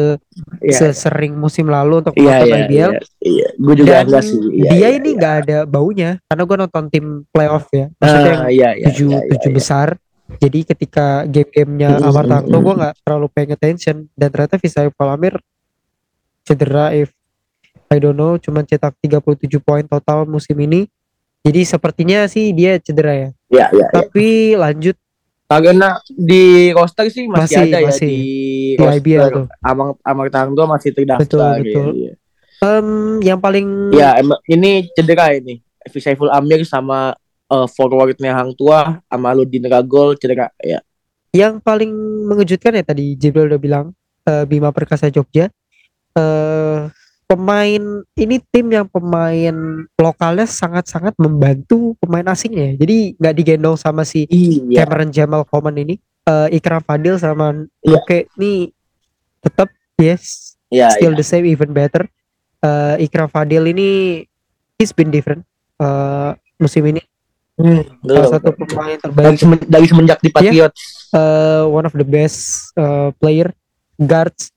[0.63, 3.47] Iya, sesering musim lalu untuk iya, menonton iya, IBL iya, iya.
[3.59, 4.37] Gue juga dan enggak sih.
[4.39, 5.17] Iya, dia iya, ini iya.
[5.19, 9.09] nggak ada baunya karena gua nonton tim playoff ya maksudnya yang Ah, iya, iya, tujuh
[9.11, 9.57] iya, iya, tujuh iya.
[9.59, 9.87] besar
[10.39, 12.63] jadi ketika game-gamenya Amar Tangto mm.
[12.63, 15.35] gue nggak terlalu paying attention dan ternyata Visay Palamir
[16.51, 17.09] cedera if
[17.87, 20.87] I don't know cuman cetak 37 poin total musim ini
[21.41, 23.87] jadi sepertinya sih dia cedera ya Iya, iya, iya.
[23.89, 24.95] tapi lanjut
[25.47, 28.07] Karena di roster sih masih, Masih, ada ya masih.
[28.07, 28.23] di,
[28.71, 29.35] di IBL roster.
[29.35, 31.19] tuh Amang Amang Tanggo masih terdaftar.
[31.19, 31.87] Betul, iya, betul.
[31.91, 32.13] iya.
[32.61, 32.87] Em,
[33.19, 34.15] yang paling Ya,
[34.47, 35.59] ini cedera ini.
[35.83, 37.19] Visaiful Amir sama
[37.51, 40.79] eh, forwardnya Hang Tua sama Ludin Ragol cedera ya.
[41.31, 41.91] yang paling
[42.27, 43.85] mengejutkan ya tadi Jibril udah bilang
[44.23, 45.51] eh, Bima Perkasa Jogja
[46.13, 46.79] eh
[47.25, 49.55] pemain ini tim yang pemain
[49.95, 54.83] lokalnya sangat-sangat membantu pemain asingnya jadi nggak digendong sama si Iya.
[54.83, 57.95] Cameron Jamal Coman ini eh Ikram Fadil sama Iya.
[57.95, 58.75] Oke nih
[59.39, 61.17] tetap yes Iya, still iya.
[61.17, 62.07] the same even better
[62.59, 64.21] Eh Ikram Fadil ini
[64.75, 65.47] he's been different
[65.77, 66.99] eh musim ini
[67.53, 68.31] Hmm, salah betul.
[68.31, 70.81] satu pemain dari, terbaik semen- dari semenjak di Patriots.
[71.11, 72.41] uh, one of the best
[72.73, 73.53] uh, player
[73.99, 74.49] guards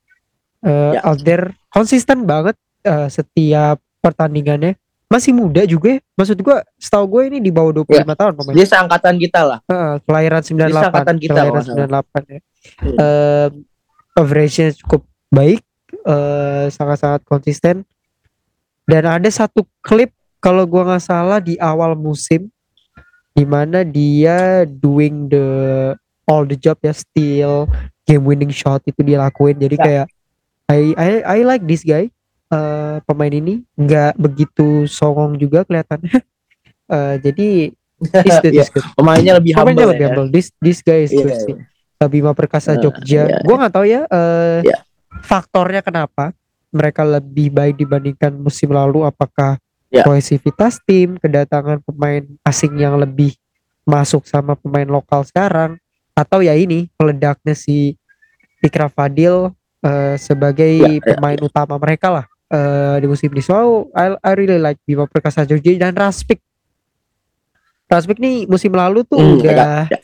[0.65, 1.01] uh, Ya.
[1.03, 4.75] out there konsisten banget uh, setiap pertandingannya
[5.05, 5.99] masih muda juga ya.
[6.13, 9.59] maksud gua setahu gue ini di bawah 25 tahun pemain Dia seangkatan kita lah.
[9.65, 12.97] uh, kelahiran 98 angkatan kita, kelahiran kalau nggak 98 ya Hmm.
[12.97, 13.51] um,
[14.15, 15.61] average-nya cukup baik
[16.03, 17.85] uh, sangat-sangat konsisten
[18.83, 22.49] dan ada satu klip kalau gua nggak salah di awal musim
[23.31, 25.45] di mana dia doing the
[26.25, 27.69] all the job ya steal
[28.01, 29.83] game winning shot itu dia lakuin jadi Ya.
[29.83, 30.05] kayak
[30.65, 32.09] I I I like this guy
[32.45, 36.13] Eh, pemain ini nggak begitu songong juga kelihatannya
[36.85, 37.49] Eh, jadi
[37.97, 38.85] good, Iya, good.
[38.93, 39.93] Pemainnya lebih pemainnya humble.
[39.97, 40.09] lebih ya.
[40.13, 41.41] humble this this guy is good iya.
[41.41, 41.55] sih
[42.05, 43.41] Bima Perkasa Eh, Jogja iya.
[43.41, 44.77] gua nggak tahu ya eh, Iya.
[45.25, 46.29] faktornya kenapa
[46.69, 49.57] mereka lebih baik dibandingkan musim lalu apakah
[49.89, 50.03] Ya.
[50.03, 53.31] kohesivitas tim kedatangan pemain asing yang lebih
[53.87, 55.79] masuk sama pemain lokal sekarang
[56.11, 57.95] atau ya ini meledaknya si
[58.59, 59.54] Ikra Fadil
[59.85, 63.39] uh, sebagai Ya, ya, pemain utama mereka lah uh, di musim ini.
[63.39, 63.53] So
[63.93, 66.41] I, I really like Bima Perkasa Jogja dan Raspik.
[67.85, 69.99] Raspik nih musim lalu tuh Hmm, udah ya, ya.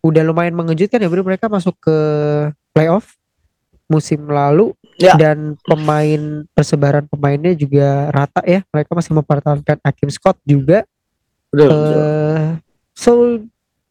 [0.00, 1.96] udah lumayan mengejutkan ya bro mereka masuk ke
[2.72, 3.14] playoff
[3.86, 5.16] musim lalu Ya.
[5.16, 10.84] dan pemain persebaran pemainnya juga rata ya mereka masih mempertahankan Hakim Scott juga
[11.48, 11.96] Betul, betul.
[11.96, 12.48] Eh,
[12.92, 13.10] so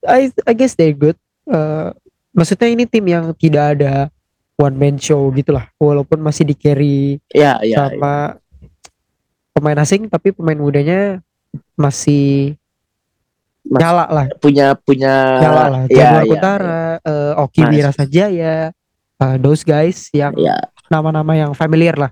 [0.05, 1.17] I I guess they're good.
[1.43, 1.89] Eh,
[2.31, 4.07] maksudnya ini tim yang tidak ada
[4.59, 7.87] one man show gitulah, walaupun masih di carry Ya, ya.
[7.87, 8.35] sama
[9.51, 11.23] pemain asing, tapi pemain mudanya
[11.73, 12.59] masih
[13.61, 15.81] Mas- nyala lah, punya punya nyala lah.
[15.85, 17.71] ya, Januar ya, Utara, eh, Oki Mas.
[17.71, 18.55] Wira Sajaya,
[19.15, 22.11] eh, those guys yang ya, nama-nama yang familiar lah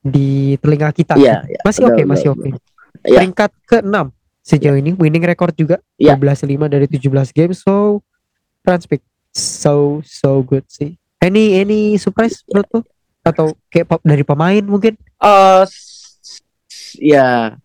[0.00, 1.14] di telinga kita.
[1.14, 1.60] ya, ya.
[1.62, 2.48] Masih oke, betul, masih oke.
[3.02, 3.20] Ya.
[3.20, 3.96] Peringkat ke-6
[4.40, 6.16] sejauh ini winning record juga Ya.
[6.16, 7.60] 12-5 dari 17 games.
[7.60, 8.00] So
[8.60, 10.96] Transpic so so good sih.
[11.24, 12.80] Any any surprise menurut lo?
[13.24, 15.00] Atau kayak dari pemain mungkin?
[15.64, 16.44] S-
[17.00, 17.56] ya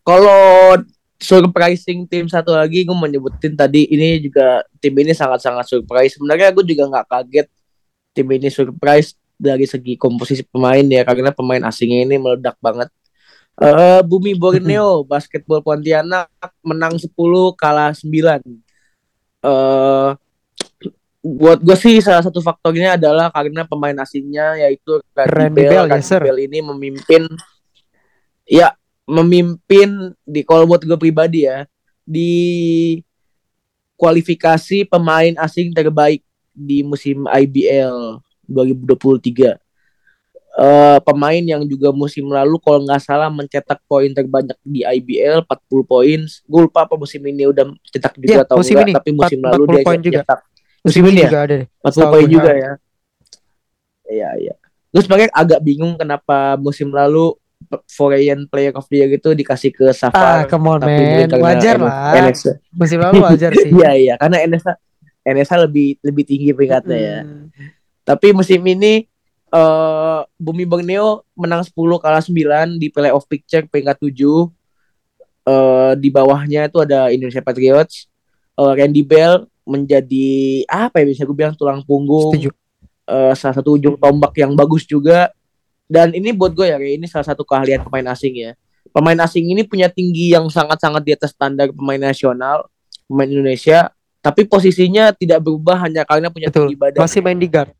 [0.00, 0.80] kalau
[1.20, 6.64] surprising tim satu lagi gue menyebutin tadi ini juga tim ini sangat-sangat surprise sebenarnya gue
[6.64, 7.46] juga nggak kaget
[8.16, 12.88] tim ini surprise dari segi komposisi pemain ya karena pemain asingnya ini meledak banget
[13.60, 16.28] eh Bumi Borneo Basketball Pontianak
[16.64, 17.12] menang 10
[17.56, 18.40] kalah 9
[19.44, 20.10] eh
[21.26, 25.98] buat gue sih salah satu faktornya adalah karena pemain asingnya yaitu Randy Randy Bell, Bell,
[25.98, 27.22] yes, ini memimpin
[28.46, 28.70] ya
[29.10, 31.66] memimpin di kalau buat gue pribadi ya
[32.06, 32.32] di
[33.98, 36.22] kualifikasi pemain asing terbaik
[36.54, 39.58] di musim IBL 2023
[40.56, 45.84] Eh pemain yang juga musim lalu kalau nggak salah mencetak poin terbanyak di IBL 40
[45.84, 46.20] poin.
[46.48, 49.38] Gue lupa apa musim ini udah cetak juga Iya, atau musim enggak, ini, tapi musim
[49.44, 50.22] 40 lalu dia poin juga.
[50.86, 51.28] Cetak Musim ini ini ya?
[51.28, 51.66] juga ada deh.
[51.66, 52.54] 40 Setahu poin gue, juga ah.
[52.54, 52.72] ya.
[54.06, 54.54] Iya, iya.
[54.88, 57.34] Gue sebenarnya agak bingung kenapa musim lalu
[57.88, 60.46] Foreign Player of the Year itu dikasih ke Ah, Safar.
[60.46, 61.28] come on tapi man.
[61.36, 62.14] Wajar lah.
[62.30, 63.68] NS Musim lalu wajar sih.
[63.68, 64.72] Iya, iya, karena NSA
[65.26, 67.18] NSA lebih lebih tinggi peringkatnya ya.
[68.02, 69.02] Tapi musim ini
[69.48, 74.14] eh Bumi Borneo menang 10 kalah 9 di playoff picture peringkat 7.
[75.42, 78.06] Eh di bawahnya itu ada Indonesia Patriots.
[78.54, 82.30] Eh Randy Bell menjadi apa ya bisa gue bilang tulang punggung.
[82.32, 82.54] Setuju.
[83.06, 85.34] Eh, salah satu ujung tombak yang bagus juga.
[85.86, 88.52] Dan ini buat gue ya, ini salah satu keahlian pemain asing ya.
[88.90, 92.66] Pemain asing ini punya tinggi yang sangat-sangat di atas standar pemain nasional,
[93.06, 93.90] pemain Indonesia.
[94.18, 96.74] Tapi posisinya tidak berubah hanya karena punya Betul.
[96.74, 97.70] tinggi badan Masih main di guard.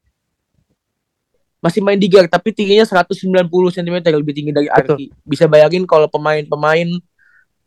[1.56, 4.94] masih main di guard tapi tingginya 190 cm lebih tinggi dari Betul.
[4.94, 5.06] Arki.
[5.26, 6.86] Bisa bayangin kalau pemain-pemain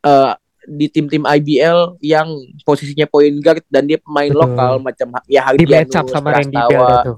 [0.08, 0.34] eh,
[0.70, 2.30] di tim-tim IBL yang
[2.62, 4.42] posisinya point guard dan dia pemain Betul.
[4.46, 7.18] lokal macam ya Di match up Hardianus, sama Randy Bell tuh.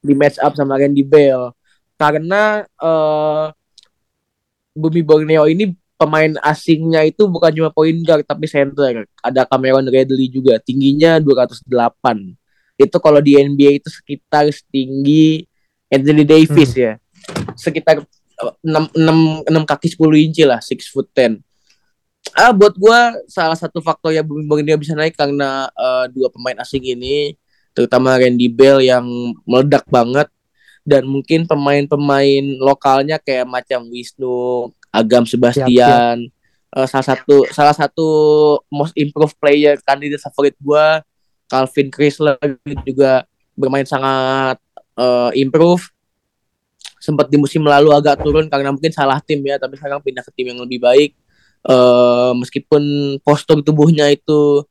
[0.00, 1.42] di match up sama Randy Bell.
[1.94, 3.46] Karena eh
[4.70, 9.04] Bumi Borneo ini pemain asingnya itu bukan cuma point guard tapi center.
[9.20, 12.32] Ada Cameron Redley juga, tingginya 208.
[12.74, 15.44] Itu kalau di NBA itu sekitar setinggi
[15.86, 16.80] Anthony Davis Hmm.
[16.80, 16.92] ya.
[17.52, 18.00] Sekitar
[18.64, 21.44] 6, 6, 6 kaki 10 inci lah, 6 foot 10.
[22.36, 26.56] Ah, buat gua salah satu faktor yang Bumi Borneo bisa naik karena eh, dua pemain
[26.62, 27.34] asing ini
[27.74, 29.04] terutama Randy Bell yang
[29.46, 30.28] meledak banget
[30.82, 36.28] dan mungkin pemain-pemain lokalnya kayak macam Wisnu, Agam Sebastian,
[36.76, 38.08] eh, salah satu salah satu
[38.72, 41.04] most improved player kandidat favorit gua
[41.50, 42.38] Calvin Chrysler
[42.86, 43.26] juga
[43.58, 44.56] bermain sangat
[44.96, 45.82] eh, improve.
[47.00, 50.30] Sempat di musim lalu agak turun karena mungkin salah tim ya, tapi sekarang pindah ke
[50.36, 51.16] tim yang lebih baik.
[51.60, 52.82] Eh, meskipun
[53.20, 54.64] postur tubuhnya itu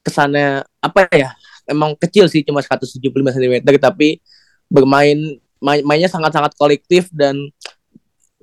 [0.00, 1.36] kesannya apa ya
[1.68, 4.16] emang kecil sih cuma 175 cm tapi
[4.72, 7.36] bermain main, mainnya sangat-sangat kolektif dan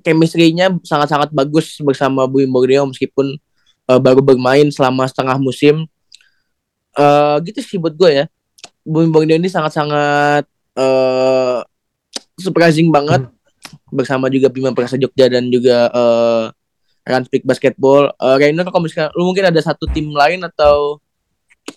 [0.06, 3.34] chemistry-nya sangat-sangat bagus bersama Bumi Borneo meskipun
[3.90, 5.90] eh, baru bermain selama setengah musim.
[6.94, 8.24] Eh gitu sih buat gue ya.
[8.86, 10.46] Bumi Borneo ini sangat-sangat
[10.78, 11.58] eh
[12.38, 13.26] surprising banget
[13.90, 16.46] bersama juga Bima Perkasa Jogja dan juga eh
[17.06, 18.10] Ranspik Basketball.
[18.18, 20.98] Eh Rainer kalau misalkan lu mungkin ada satu tim lain atau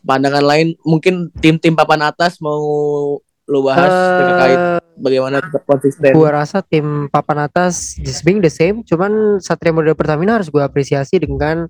[0.06, 2.62] pandangan lain mungkin tim-tim papan atas mau
[3.50, 3.89] lu bahas
[4.22, 6.13] terkait Eh, bagaimana tetap konsisten.
[6.13, 10.70] gua rasa tim papan atas just being the same cuman Satria Muda Pertamina harus gua
[10.70, 11.65] apresiasi dengan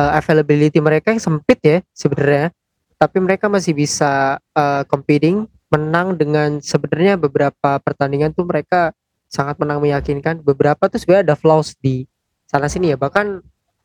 [0.00, 2.56] uh, availability mereka yang sempit ya sebenarnya
[2.96, 8.96] tapi mereka masih bisa uh, competing menang dengan sebenarnya beberapa pertandingan tuh mereka
[9.28, 12.08] sangat menang meyakinkan beberapa tuh sebenarnya ada flaws di
[12.50, 13.38] sana sini ya bahkan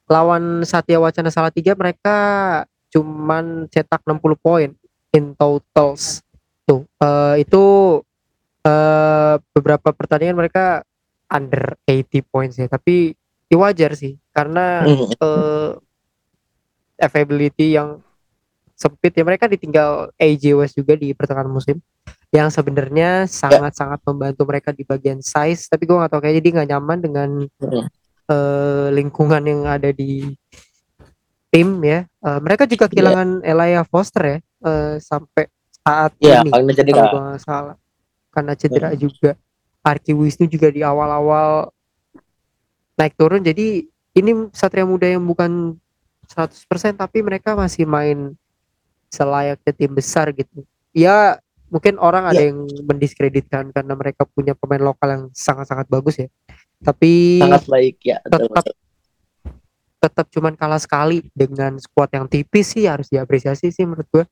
[0.09, 2.17] lawan Satya Wacana Salatiga mereka
[2.89, 4.69] cuman cetak 60 poin
[5.13, 6.25] in totals.
[6.65, 7.63] Tuh eh, itu
[8.65, 10.81] eh, beberapa pertandingan mereka
[11.29, 13.13] under 80 points ya tapi
[13.45, 15.13] ya wajar sih karena Hmm.
[15.13, 15.71] eh,
[17.05, 18.01] availability yang
[18.73, 21.77] sempit ya mereka ditinggal AJ West juga di pertengahan musim
[22.33, 26.69] yang sebenarnya sangat-sangat membantu mereka di bagian size tapi gue gak tahu kayaknya dia nggak
[26.75, 27.29] nyaman dengan
[28.25, 28.33] Hmm.
[28.33, 30.33] eh, lingkungan yang ada di
[31.47, 32.03] tim ya.
[32.05, 35.45] Eh, mereka juga kehilangan Elia Foster ya eh, sampai
[35.77, 36.49] saat Ya, ini.
[36.49, 37.75] karena jadi kalau nggak salah.
[38.33, 39.37] Karena cedera juga.
[39.85, 41.69] Arki Wisnu juga di awal-awal
[42.97, 43.45] naik turun.
[43.45, 43.85] Jadi
[44.17, 45.77] ini Satria Muda yang bukan
[46.25, 48.33] 100% tapi mereka masih main
[49.07, 50.65] selayaknya tim besar gitu.
[50.89, 51.37] Ya
[51.69, 52.49] mungkin orang ada Ya.
[52.49, 56.27] yang mendiskreditkan karena mereka punya pemain lokal yang sangat-sangat bagus ya
[56.85, 58.17] tapi sangat baik ya.
[58.21, 58.75] betul, tetap betul.
[60.05, 64.25] tetap cuman kalah sekali dengan skuad yang tipis sih harus diapresiasi sih menurut gue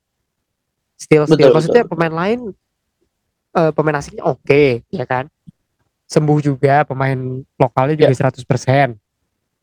[0.94, 2.54] still still Betul, maksudnya pemain lain
[3.58, 5.26] eh, pemain asingnya oke ya kan
[6.06, 7.18] sembuh juga pemain
[7.58, 8.46] lokalnya juga 100%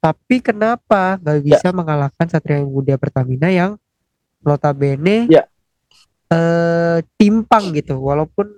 [0.01, 3.79] tapi kenapa nggak bisa mengalahkan Satria Muda Pertamina yang
[4.43, 5.45] notabene Ya.
[6.33, 8.49] eh timpang gitu walaupun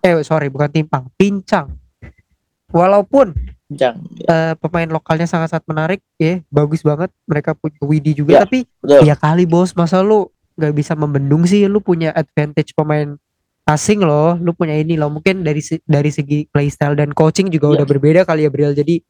[0.00, 1.74] eh sorry bukan timpang pincang
[2.70, 3.34] walaupun
[3.68, 4.00] Jangan.
[4.24, 9.04] eh, pemain lokalnya sangat-sangat menarik ya bagus banget mereka punya Widi juga Ya, tapi Betul.
[9.04, 10.24] ya kali bos masa lu
[10.56, 13.20] nggak bisa membendung sih lu punya advantage pemain
[13.64, 17.72] asing loh lu punya ini loh mungkin dari dari segi playstyle dan coaching juga Ya.
[17.76, 19.04] udah berbeda kali ya Bril jadi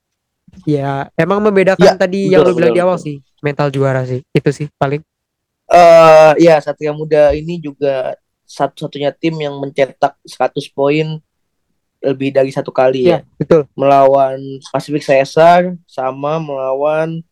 [0.66, 3.06] ya emang membedakan Ya, tadi yang lu betul, bilang di betul, awal betul.
[3.06, 5.06] sih mental juara sih itu sih paling
[5.68, 11.20] eh ya Satria Muda ini juga satu-satunya tim yang mencetak 100 poin
[11.98, 13.18] lebih dari satu kali ya.
[13.18, 14.38] ya betul Melawan
[14.70, 17.22] Pacific Caesar sama melawan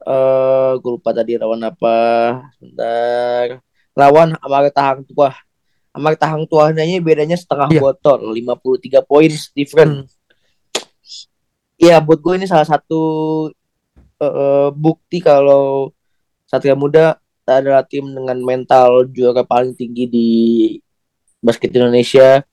[0.00, 1.98] eh gue lupa tadi lawan apa.
[2.56, 3.60] Bentar.
[3.92, 5.36] Lawan Amarta Hang Tuah.
[5.92, 7.80] Amarta Hang Tuahnya bedanya setengah Iya.
[7.82, 9.92] botol, 53 poin different.
[9.92, 10.18] Hmm.
[11.80, 13.00] Iya, buat gue ini salah satu
[14.20, 15.92] eh, bukti kalau
[16.44, 17.16] Satria Muda
[17.48, 20.28] adalah tim dengan mental juara paling tinggi di
[21.42, 22.44] basket Indonesia.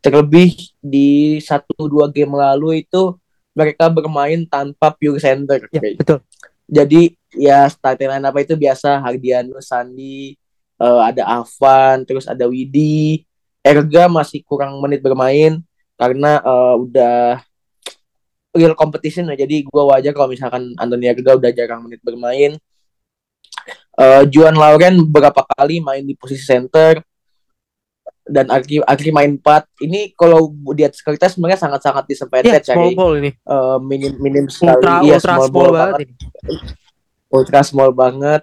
[0.00, 3.18] Terlebih di satu dua game lalu itu
[3.52, 5.60] mereka bermain tanpa pure center.
[5.68, 5.96] ya Kayak.
[6.00, 6.18] betul
[6.72, 7.02] Jadi
[7.36, 10.32] ya starting line apa itu biasa Hardianus, Sandi,
[10.80, 13.28] eh, ada Avan, terus ada Widi.
[13.62, 15.60] Erga masih kurang menit bermain
[16.00, 17.44] karena eh, udah
[18.56, 19.44] real competition ya.
[19.44, 22.56] Jadi gua wajar kalau misalkan Anthony Erga udah jarang menit bermain.
[23.92, 27.04] Eh, Juan Lauren beberapa kali main di posisi center
[28.22, 29.82] dan Arki Arki main 4.
[29.82, 34.46] Ini kalau di atas kertas sebenarnya sangat-sangat disadvantage small cari ball ini eh, minim minim
[34.46, 35.98] sekali ultra Iya, ultra small small, ball banget
[37.32, 38.42] ultra small banget.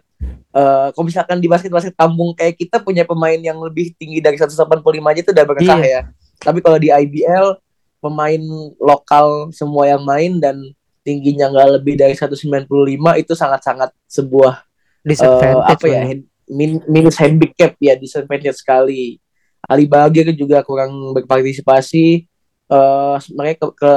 [0.50, 4.58] Eh kalau misalkan di basket-basket kampung kayak kita punya pemain yang lebih tinggi dari 185
[4.84, 5.88] aja itu udah berkah Iya.
[5.88, 6.02] ya.
[6.42, 7.56] Tapi kalau di IBL
[8.00, 8.42] pemain
[8.80, 10.56] lokal semua yang main dan
[11.04, 12.68] tingginya nggak lebih dari 195
[13.16, 14.64] itu sangat-sangat sebuah
[15.02, 19.22] disadvantage apa ya hand- min- minus handicap ya disadvantage sekali.
[19.70, 22.26] Ali Bagir juga kurang berpartisipasi.
[22.70, 23.92] Eh mereka ke, ke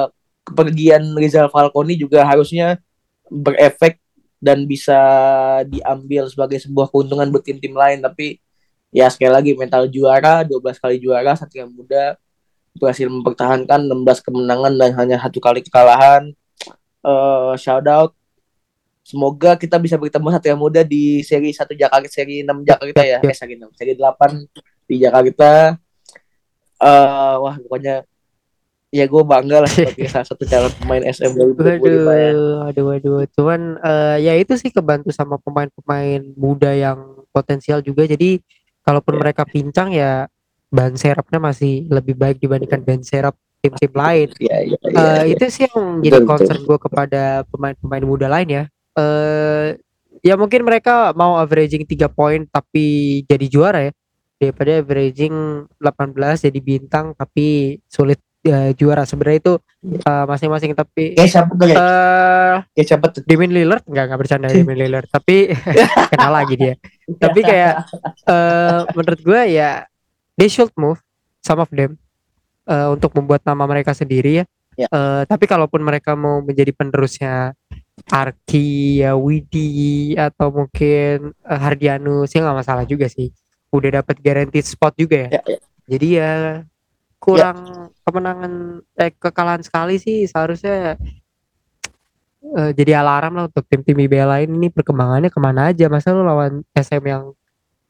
[0.53, 2.77] kepergian Rizal Falconi juga harusnya
[3.33, 4.03] berefek
[4.43, 4.99] dan bisa
[5.71, 8.03] diambil sebagai sebuah keuntungan buat tim-tim lain.
[8.03, 8.43] Tapi
[8.93, 12.21] ya sekali lagi mental juara 12 kali juara Satria Muda
[12.77, 16.35] berhasil mempertahankan 16 kemenangan dan hanya satu kali kekalahan.
[17.07, 18.13] Eh shout out.
[19.03, 23.19] Semoga kita bisa bertemu Satria Muda di seri 1 Jakarta seri 6 Jakarta ya.
[23.23, 23.31] Yap.
[23.31, 25.81] eh seri 6 seri 8 di Jakarta
[26.83, 28.05] eh wah pokoknya
[28.93, 31.81] ya gue bangga lah sebagai salah satu calon pemain SM 2025
[32.13, 33.19] ya Waduh, aduh, aduh.
[33.33, 38.05] Cuman eh, ya itu sih kebantu sama pemain-pemain muda yang potensial juga.
[38.05, 38.43] Jadi
[38.85, 39.21] kalaupun Ya.
[39.25, 40.29] mereka pincang ya
[40.69, 43.33] ban serapnya masih lebih baik dibandingkan ban serap
[43.65, 44.29] tim-tim lain.
[44.37, 45.33] Iya, iya, iya, Eh, iya.
[45.33, 48.65] itu sih yang jadi Betul, concern gue kepada pemain-pemain muda lain ya.
[48.93, 49.81] Eh
[50.21, 52.85] ya mungkin mereka mau averaging 3 poin tapi
[53.25, 53.93] jadi juara ya
[54.43, 55.35] daripada averaging
[55.79, 59.07] 18 jadi bintang tapi sulit eh, juara.
[59.07, 59.55] Sebenarnya itu
[60.03, 61.67] eh, masing-masing tapi Kayak siapa tuh?
[61.71, 63.23] Eh kayak siapa tuh?
[63.23, 63.87] Damian Lillard?
[63.87, 65.07] Nggak nggak bercanda Damian Lillard.
[65.07, 65.55] Tapi
[66.13, 66.75] kenal lagi dia.
[67.07, 67.75] Tapi kayak
[68.27, 69.87] eh menurut gue ya
[70.35, 70.99] they should move
[71.39, 71.95] some of them
[72.67, 74.47] eh, untuk membuat nama mereka sendiri ya.
[74.73, 74.89] Ya.
[74.89, 77.53] Eh, tapi kalaupun mereka mau menjadi penerusnya
[78.09, 83.29] Arki ya Widi atau mungkin eh, Hardianus ya nggak masalah juga sih
[83.73, 85.59] udah dapat guaranteed spot juga ya Ya, ya.
[85.89, 86.33] jadi ya
[87.17, 87.59] kurang
[88.03, 88.53] kemenangan
[88.95, 90.99] eh kekalahan sekali sih seharusnya
[92.43, 96.23] eh, jadi alarm lah untuk tim-tim IBL lain ini perkembangannya ke mana aja masa lu
[96.23, 97.33] lawan SM yang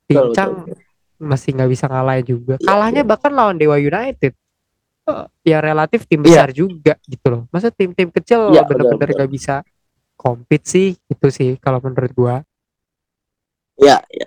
[0.05, 0.77] pincang betul,
[1.17, 2.55] masih nggak bisa ngalahin juga.
[2.59, 4.35] Iya, Kalahnya bahkan lawan Dewa United.
[5.03, 6.27] Eh, ya relatif tim Iya.
[6.27, 7.43] besar juga gitu loh.
[7.49, 9.63] Masa tim-tim kecil Iya, bener-bener nggak bisa
[10.15, 12.37] compete sih itu sih kalau menurut gua.
[13.75, 14.27] Ya, ya.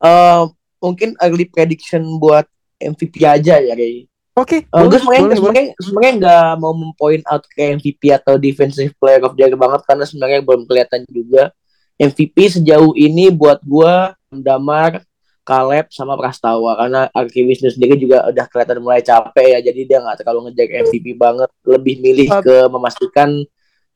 [0.00, 0.42] Eh,
[0.80, 2.48] mungkin early prediction buat
[2.80, 4.08] MVP aja ya kayak.
[4.40, 8.94] Oke, Uh, gue boleh, sebenarnya sebenarnya sebenarnya nggak mau mempoint out ke MVP atau defensive
[8.96, 11.52] player of the year banget karena sebenarnya belum kelihatan juga
[12.00, 15.04] MVP sejauh ini buat gua Damar,
[15.44, 19.98] Caleb sama Prastawa karena Arki Wisnu sendiri juga udah kelihatan mulai capek ya jadi dia
[19.98, 23.44] nggak terlalu ngejar MVP banget lebih milih ke memastikan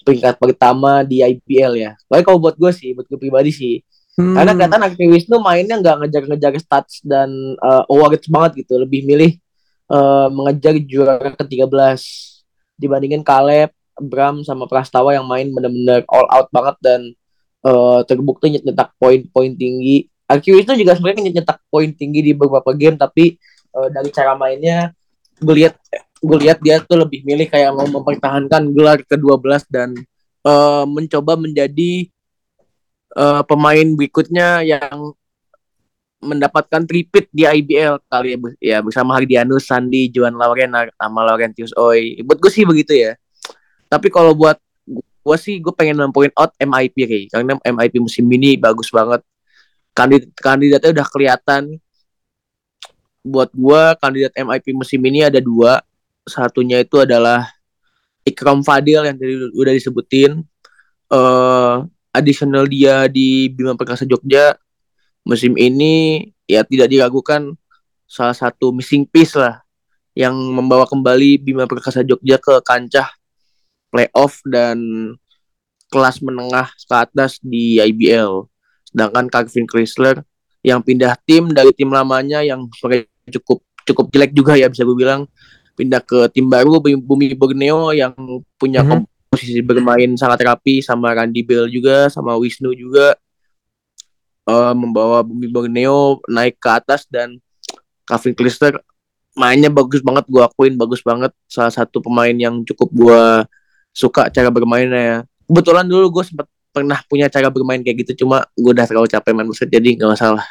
[0.05, 1.93] peringkat pertama di IPL ya.
[2.11, 3.81] Tapi kalau buat gue sih, buat gue pribadi sih,
[4.15, 9.03] Hmm, karena kelihatan Arki Wisnu mainnya nggak ngejar-ngejar stats dan uh, awards banget gitu, lebih
[9.03, 9.35] milih
[9.91, 11.99] uh, mengejar juara ke-13
[12.79, 17.01] dibandingin Caleb, Bram sama Prastawa yang main bener-bener all out banget dan
[17.67, 20.07] uh, terbukti nyet- nyetak poin-poin tinggi.
[20.31, 23.35] Arki Wisnu juga sebenarnya nyetak poin tinggi di beberapa game tapi
[23.75, 24.95] uh, dari cara mainnya
[25.43, 25.75] gue lihat
[26.25, 29.93] gue lihat dia tuh lebih milih kayak mau mempertahankan gelar ke-12 dan
[30.47, 32.09] uh, mencoba menjadi
[33.15, 35.15] uh, pemain berikutnya yang
[36.25, 42.25] mendapatkan tripit di IBL kali ya, ya bersama Hardianus, Sandi, Juan Lauren sama Laurentius Oi.
[42.25, 43.13] Buat gue sih begitu ya.
[43.93, 44.57] Tapi kalau buat
[45.25, 49.21] gue sih gue pengen mempoint out MIP kayak karena MIP musim ini bagus banget.
[49.93, 51.63] Kandidat kandidatnya udah kelihatan.
[53.25, 55.85] Buat gue kandidat MIP musim ini ada dua.
[56.25, 57.53] Satunya itu adalah
[58.25, 60.41] Ikram Fadil yang tadi udah disebutin.
[61.13, 61.77] eh
[62.15, 64.55] additional dia di Bima Perkasa Jogja
[65.27, 67.57] musim ini ya tidak diragukan
[68.07, 69.65] salah satu missing piece lah
[70.15, 73.11] yang membawa kembali Bima Perkasa Jogja ke kancah
[73.91, 74.79] playoff dan
[75.91, 78.47] kelas menengah ke atas di IBL.
[78.87, 80.23] Sedangkan Calvin Chrysler
[80.63, 82.67] yang pindah tim dari tim lamanya yang
[83.31, 85.29] cukup cukup jelek juga ya bisa gue bilang
[85.77, 88.15] pindah ke tim baru Bumi Borneo yang
[88.57, 89.05] punya Mhm.
[89.35, 93.19] Posisi bermain sangat rapi sama Randy Bell juga sama Wisnu juga.
[94.45, 97.41] Eh, membawa Bumi Borneo naik ke atas dan
[98.05, 98.77] Calvin Chrysler
[99.35, 101.33] mainnya bagus banget gue akuin bagus banget.
[101.51, 103.23] Salah satu pemain yang cukup gue
[103.91, 105.03] suka cara bermainnya.
[105.03, 105.19] Ya
[105.49, 109.31] kebetulan dulu gue sempat pernah punya cara bermain kayak gitu cuma gue udah terlalu capek
[109.31, 110.47] main basket jadi nggak masalah.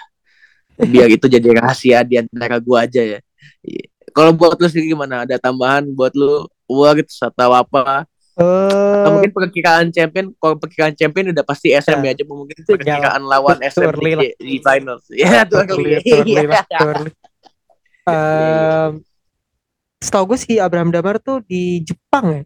[0.74, 3.20] Biar itu jadi rahasia di antara gue aja ya.
[3.64, 3.86] Iya.
[4.14, 5.26] kalau buat lu sendiri gimana?
[5.26, 6.48] Ada tambahan buat lu?
[6.70, 12.10] Awards atau apa atau Eh, mungkin perkiraan champion kalau perkiraan champion udah pasti SM Ya.
[12.10, 14.26] ya, cuma mungkin Itu perkiraan lawan SM di, lah.
[14.34, 16.02] di finals ya too early.
[18.04, 19.00] Em,
[19.98, 22.44] setahu gue si Abraham Damar tuh di Jepang ya.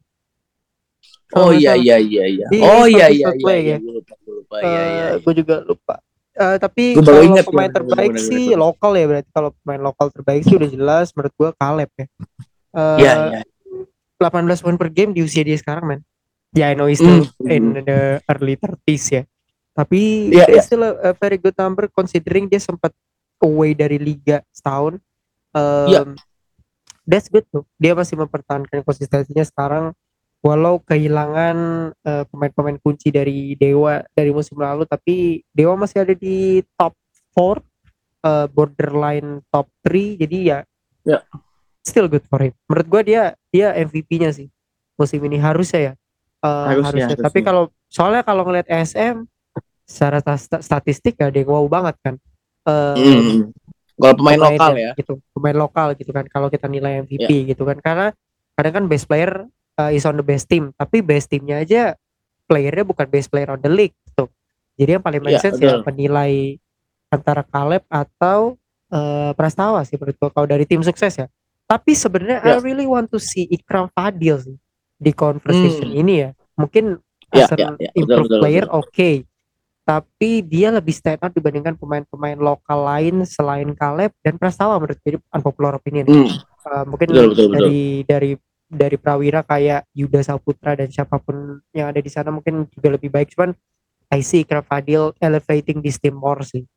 [1.34, 3.78] oh iya iya iya iya Iya, oh iya, iya iya buat iya iya ya.
[3.80, 5.96] gue lupa lupa iya iya Eh, gue juga lupa.
[6.38, 10.42] Eh, tapi kalau ingat pemain ya, terbaik sih lokal ya berarti kalau pemain lokal terbaik
[10.44, 12.06] sih udah jelas menurut gue Caleb ya.
[12.70, 13.42] Eh, iya iya
[14.18, 16.02] 18 poin per game di usia dia sekarang men.
[16.52, 17.50] Ya I know he's still Hmm.
[17.50, 19.24] in the early 30s ya.
[19.78, 22.90] Tapi Iya, it's still a, a very good number considering dia sempat
[23.38, 24.98] away dari liga setahun.
[25.54, 26.02] Um, Iya.
[27.08, 27.64] That's good tuh.
[27.80, 29.96] Dia masih mempertahankan konsistensinya sekarang
[30.42, 31.58] walau kehilangan
[31.98, 36.94] eh, pemain-pemain kunci dari Dewa dari musim lalu tapi Dewa masih ada di top
[37.34, 37.64] 4
[38.22, 40.60] eh, borderline top 3 jadi ya
[41.08, 41.24] Ya.
[41.88, 42.52] Still good for him.
[42.68, 44.52] Menurut gua dia dia MVP-nya sih
[44.94, 45.94] musim ini harusnya ya.
[46.38, 47.16] Eh, Harusnya, harusnya.
[47.18, 47.42] Tapi harusnya.
[47.44, 49.24] kalau soalnya kalau ngelihat SM
[49.84, 52.16] secara sta- statistik ya dia wow banget kan.
[52.64, 53.50] Eh, Hmm.
[53.96, 57.80] kalau pemain lokal ya gitu pemain lokal gitu kan kalau kita nilai MVP gitu kan
[57.80, 58.08] karena
[58.54, 61.98] kadang kan best player uh, is on the best team tapi best teamnya aja
[62.46, 64.30] playernya bukan best player on the league gitu
[64.78, 65.82] jadi yang paling make Iya, sense ya betul.
[65.84, 66.62] penilai
[67.10, 68.54] antara Caleb atau
[68.88, 71.26] uh, Prastawa sih menurut gua kalau dari tim sukses ya
[71.68, 72.64] tapi sebenarnya I Ya.
[72.64, 74.58] really want to see Ikram Fadil sih
[74.98, 76.02] di conversation Hmm.
[76.02, 76.30] ini ya.
[76.56, 76.98] Mungkin
[77.28, 79.10] Ya, as an ya, ya, betul, improved betul, player oke.
[79.84, 85.20] Tapi dia lebih stand out dibandingkan pemain-pemain lokal lain selain Caleb dan Prastawa menurut jadi
[85.32, 86.08] unpopular opinion.
[86.08, 86.28] Hmm.
[86.64, 87.52] Uh, mungkin Betul, betul, betul.
[87.52, 88.32] dari dari
[88.68, 93.08] dari Prawira kayak Yuda Saputra dan siapa pun yang ada di sana mungkin juga lebih
[93.08, 93.32] baik.
[93.32, 93.56] Cuman
[94.08, 96.68] I see Ikram Fadil elevating this team more sih.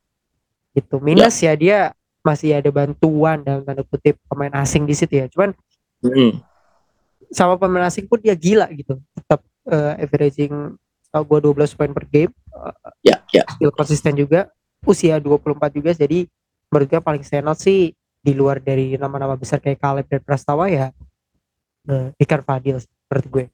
[0.71, 1.03] Gitu.
[1.03, 5.53] Minus ya dia masih ada bantuan dalam tanda kutip pemain asing di situ ya cuman
[6.01, 6.41] Hmm.
[7.29, 10.73] sama pemain asing pun dia gila gitu tetap uh, averaging
[11.09, 13.45] tau gua 12 poin per game uh, Ya, ya.
[13.51, 14.49] still konsisten juga
[14.81, 15.37] usia 24
[15.71, 16.25] juga jadi
[16.67, 20.69] menurut gue paling stand out sih di luar dari nama-nama besar kayak Caleb dan Prastawa
[20.69, 20.89] ya
[21.85, 23.45] eh, Ikan Fadil menurut gue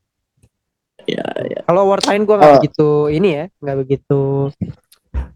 [1.02, 1.60] Ya, ya.
[1.62, 2.56] kalau award lain gue nggak Oh.
[2.58, 4.20] begitu ini ya nggak begitu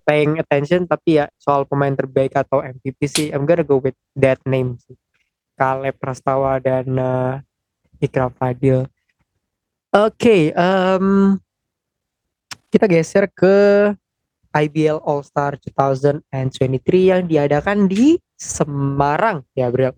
[0.05, 4.41] paying attention tapi ya soal pemain terbaik atau MVP sih I'm gonna go with that
[4.49, 4.97] name sih.
[5.61, 7.37] Kaleb Prastawa dan uh,
[8.01, 8.89] Ikram Fadil.
[9.91, 11.37] Oke, okay, um,
[12.71, 13.91] kita geser ke
[14.55, 19.95] IBL All Star 2023 yang diadakan di Semarang ya, Bro.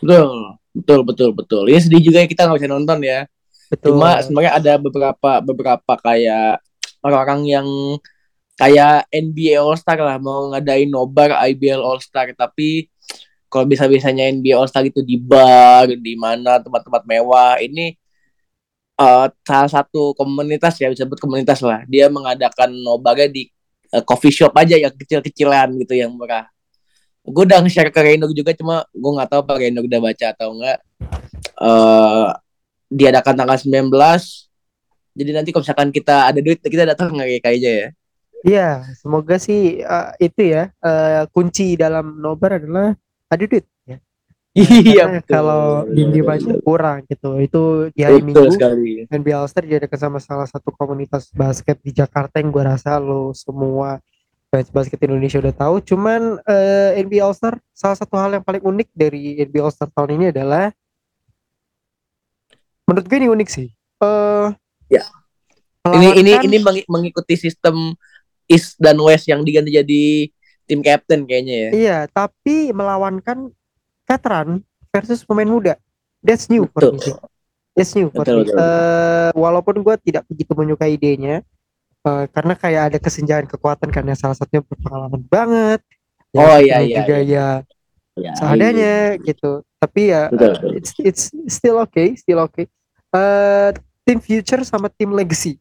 [0.00, 1.64] Betul, betul, betul, betul.
[1.68, 3.26] Ya sedih juga ya kita nggak bisa nonton ya.
[3.68, 3.96] Betul.
[3.96, 6.62] Cuma sebenarnya ada beberapa beberapa kayak
[7.04, 7.66] orang-orang yang
[8.60, 12.92] kayak NBA All Star lah mau ngadain nobar IBL All Star tapi
[13.48, 17.96] kalau bisa-bisanya NBA All Star itu di bar di mana tempat-tempat mewah ini
[19.00, 21.82] uh, salah satu komunitas ya bisa komunitas lah.
[21.88, 23.48] Dia mengadakan nobarnya di
[23.96, 26.46] uh, coffee shop aja yang kecil-kecilan gitu yang murah.
[27.24, 30.48] Gue udah nge-share ke Reno juga cuma gue nggak tahu apa Reno udah baca atau
[30.56, 30.78] enggak
[31.60, 32.32] uh,
[32.90, 33.92] diadakan tanggal 19
[35.14, 37.88] jadi nanti kalau misalkan kita ada duit kita datang nggak kayaknya ya
[38.40, 42.96] Iya, semoga sih uh, itu ya uh, kunci dalam nobar adalah
[43.28, 44.00] ada duit ya.
[44.56, 47.38] Iya, kalau dinding aja kurang gitu.
[47.38, 47.62] Itu
[47.94, 48.92] di hari betul Minggu sekali.
[49.06, 53.30] NBA All Star jadi sama salah satu komunitas basket di Jakarta yang gue rasa lo
[53.36, 54.02] semua
[54.50, 55.78] fans basket Indonesia udah tahu.
[55.86, 59.70] Cuman uh, eh, NBA All Star salah satu hal yang paling unik dari NBA All
[59.70, 60.74] Star tahun ini adalah
[62.90, 63.68] menurut gue ini unik sih.
[64.02, 64.50] Uh,
[64.90, 65.06] ya.
[65.86, 66.58] Ini ini ini
[66.90, 67.94] mengikuti sistem
[68.50, 70.02] East dan West yang diganti jadi
[70.66, 71.70] tim captain kayaknya ya.
[71.70, 73.54] Iya, tapi melawankan
[74.06, 75.74] veteran versus pemain muda.
[76.22, 76.98] That's new betul.
[76.98, 77.10] for me.
[77.78, 78.50] That's new for betul, me.
[78.50, 78.58] Betul.
[78.58, 81.46] Uh, walaupun gue tidak begitu menyukai idenya,
[82.02, 85.80] uh, karena kayak ada kesenjangan kekuatan karena salah satunya berpengalaman banget.
[86.30, 86.96] Ya, oh iya iya.
[87.02, 87.46] Juga iya.
[88.14, 89.22] ya, ya seadanya iya.
[89.26, 89.62] gitu.
[89.80, 90.70] Tapi ya betul, betul.
[90.70, 92.66] Uh, it's it's still okay, still okay.
[93.10, 93.74] Uh,
[94.06, 95.58] tim future sama tim legacy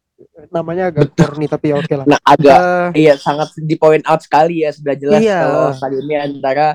[0.52, 2.06] namanya agak corny tapi ya oke okay lah.
[2.08, 5.40] Nah, agak uh, iya sangat di point out sekali ya sudah jelas iya.
[5.48, 6.68] kalau kali ini antara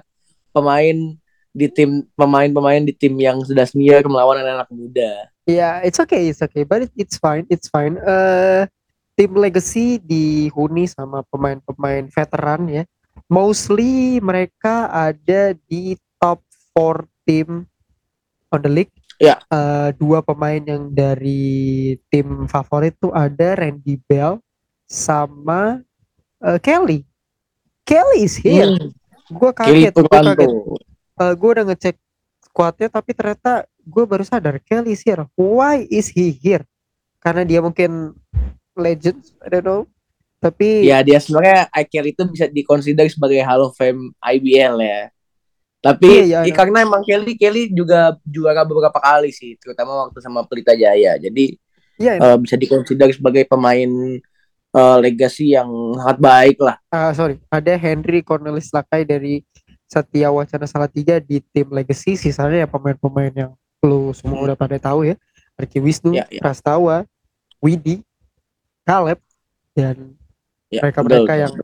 [0.54, 0.96] pemain
[1.54, 5.30] di tim pemain-pemain di tim yang sudah senior melawan anak-anak muda.
[5.46, 8.00] Iya, yeah, it's okay, it's okay, but it, it's fine, it's fine.
[8.02, 8.66] Uh,
[9.14, 12.82] tim legacy dihuni sama pemain-pemain veteran ya.
[13.30, 16.42] Mostly mereka ada di top
[16.74, 17.70] 4 tim
[18.50, 19.38] on the league Ya.
[19.46, 24.42] Uh, dua pemain yang dari tim favorit tuh ada Randy Bell
[24.90, 25.82] sama
[26.42, 27.06] uh, Kelly.
[27.84, 28.74] Kelly is here.
[28.74, 28.90] Hmm.
[29.30, 30.50] Gue kaget, gue kaget.
[31.14, 31.96] Uh, gue udah ngecek
[32.42, 35.24] squadnya tapi ternyata gue baru sadar Kelly is here.
[35.38, 36.64] Why is he here?
[37.22, 38.12] Karena dia mungkin
[38.76, 39.82] legend, I don't know.
[40.44, 45.08] Tapi ya dia sebenarnya Kelly itu bisa dikonsider sebagai Hall of Fame IBL ya.
[45.84, 46.54] Tapi iya, iya, iya.
[46.56, 51.20] karena emang Kelly Kelly juga juara beberapa kali sih, terutama waktu sama Pelita Jaya.
[51.20, 51.60] Jadi
[52.00, 54.16] iya, uh, bisa dikonsider sebagai pemain
[54.72, 55.68] uh, legasi yang
[56.00, 56.80] sangat baik lah.
[56.88, 59.44] Uh, sorry, ada Henry Cornelis Lakai dari
[59.84, 62.16] Satya Wacana Salatiga di tim legacy.
[62.16, 63.52] Sisanya ya pemain-pemain yang
[63.84, 64.46] lu semua hmm.
[64.48, 65.20] udah pada tahu ya.
[65.54, 66.42] Arki Wisnu, ya, ya.
[66.42, 67.06] Prastawa,
[67.62, 68.02] Widi,
[68.82, 69.22] Caleb,
[69.70, 70.18] dan
[70.66, 71.54] mereka-mereka yang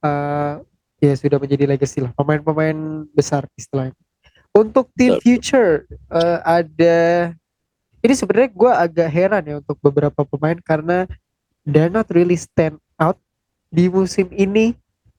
[0.00, 0.64] uh,
[1.00, 3.96] ya sudah menjadi legacy lah pemain-pemain besar istilahnya
[4.56, 7.30] untuk tim future uh, ada
[8.00, 11.04] ini sebenarnya gue agak heran ya untuk beberapa pemain karena
[11.68, 13.20] they're not really stand out
[13.68, 14.72] di musim ini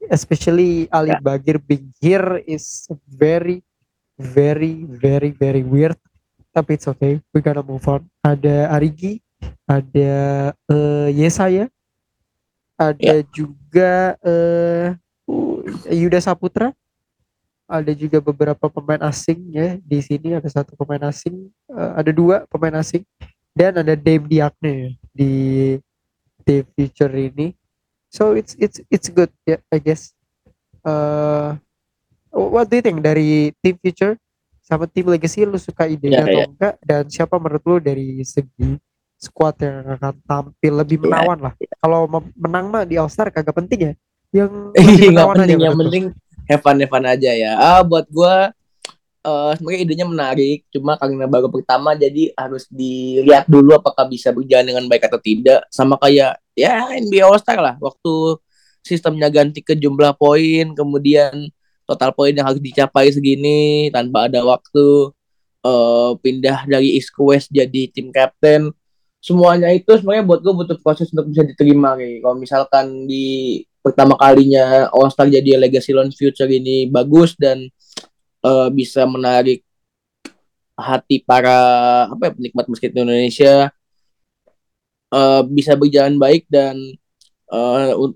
[0.10, 1.22] especially Ali yeah.
[1.22, 3.62] Bagir being here is very
[4.18, 5.98] very very very weird
[6.56, 9.22] tapi it's okay we gotta move on ada Arigi
[9.70, 10.14] ada
[10.72, 11.70] uh, Yesaya
[12.78, 13.22] ada yeah.
[13.30, 14.98] juga uh,
[15.92, 16.72] Yuda Saputra.
[17.68, 22.48] Ada juga beberapa pemain asing ya di sini ada satu pemain asing uh, ada dua
[22.48, 23.04] pemain asing
[23.52, 25.76] dan ada Dave Diakne di
[26.48, 27.52] di future ini.
[28.08, 30.16] So it's it's it's good ya yeah, I guess.
[30.80, 31.60] Uh,
[32.32, 34.16] what do you think dari tim future?
[34.64, 36.48] Sama tim legacy lu suka idenya yeah, atau yeah.
[36.48, 36.76] enggak?
[36.80, 38.80] Dan siapa menurut lu dari segi
[39.20, 41.54] squad yang akan tampil lebih ya, menawan lah?
[41.84, 42.08] Kalau
[42.40, 43.94] menang mah di All Star kagak penting ya
[44.44, 46.04] yang nggak penting yang penting
[46.48, 47.52] have fun have fun aja ya.
[47.60, 48.36] Ah buat gue
[49.28, 54.66] uh, sebenarnya idenya menarik cuma karena baru pertama jadi harus dilihat dulu apakah bisa berjalan
[54.68, 55.68] dengan baik atau tidak.
[55.74, 58.40] Sama kayak ya NBA All Star lah waktu
[58.82, 61.52] sistemnya ganti ke jumlah poin kemudian
[61.84, 65.12] total poin yang harus dicapai segini tanpa ada waktu
[65.64, 68.72] uh, pindah dari East ke West jadi tim captain.
[69.24, 74.20] Semuanya itu sebenarnya buat gue butuh proses untuk bisa diterima nih kalau misalkan di pertama
[74.20, 77.72] kalinya All Star jadi legacy launch future ini bagus dan
[78.44, 79.64] uh, bisa menarik
[80.78, 81.58] hati para
[82.12, 83.74] apa ya penikmat basket Indonesia
[85.10, 86.78] uh, bisa berjalan baik dan
[87.50, 88.14] uh,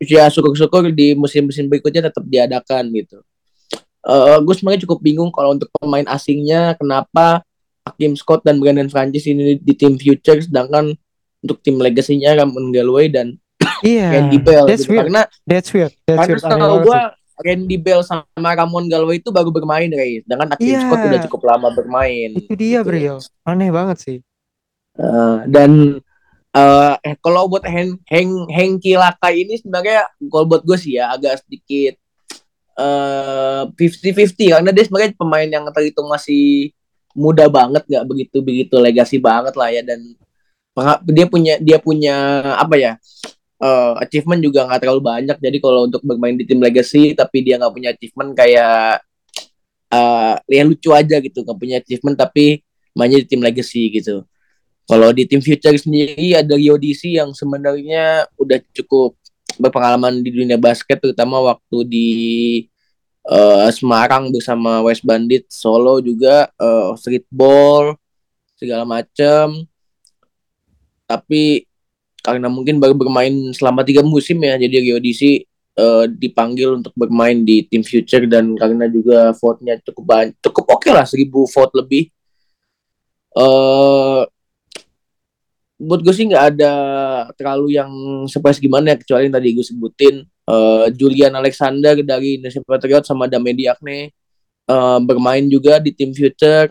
[0.00, 3.20] ya syukur-syukur di musim-musim berikutnya tetap diadakan gitu.
[4.00, 7.44] Uh, gue sebenarnya cukup bingung kalau untuk pemain asingnya kenapa
[7.84, 10.96] Hakim Scott dan Brandon Francis ini di tim future sedangkan
[11.44, 13.36] untuk tim legasinya Ramon Galway dan
[13.80, 14.06] Iya.
[14.16, 14.92] Randy Bell That's gitu.
[14.92, 15.06] weird.
[15.08, 15.92] karena That's weird.
[16.04, 17.00] That's karena kalau gue.
[17.40, 20.80] Randy Bell sama Ramon Galway itu baru bermain guys sedangkan Hakim Iya.
[20.84, 22.88] Scott udah cukup lama bermain itu dia gitu.
[22.92, 23.16] Bril.
[23.48, 24.18] Aneh banget sih.
[25.00, 25.96] Eh, dan
[26.52, 31.16] eh eh, kalau buat Hen Heng Hengki Lakai ini sebenarnya kalau buat gue sih ya
[31.16, 31.96] agak sedikit
[32.76, 36.76] eh 50-50 karena dia sebenarnya pemain yang terhitung masih
[37.16, 40.00] muda banget nggak begitu begitu legasi banget lah ya dan
[41.08, 42.14] dia punya dia punya
[42.56, 42.92] apa ya
[43.60, 47.60] eh, achievement juga nggak terlalu banyak jadi kalau untuk bermain di tim legacy tapi dia
[47.60, 49.04] nggak punya achievement kayak
[49.90, 52.62] eh ya lucu aja gitu nggak punya achievement tapi
[52.94, 54.22] mainnya di tim legacy gitu
[54.90, 59.14] kalau di tim future sendiri ada Rio DC yang sebenarnya udah cukup
[59.58, 62.08] berpengalaman di dunia basket terutama waktu di
[63.26, 67.94] eh, Semarang bersama West Bandit, Solo juga eh, streetball
[68.58, 69.62] segala macam.
[71.06, 71.69] Tapi
[72.36, 75.22] karena mungkin baru bermain selama tiga musim ya, jadi Rio DC
[75.76, 80.88] eh, dipanggil untuk bermain di tim future dan karena juga vote-nya cukup banyak, cukup oke
[80.90, 82.10] lah seribu vote lebih.
[83.36, 84.22] Eh
[85.80, 86.72] buat gue sih nggak ada
[87.40, 87.88] terlalu yang
[88.28, 93.24] surprise gimana ya kecuali yang tadi gue sebutin eh, Julian Alexander dari Indonesia Patriot sama
[93.24, 94.12] Dame Diakne
[94.68, 96.68] eh, bermain juga di tim future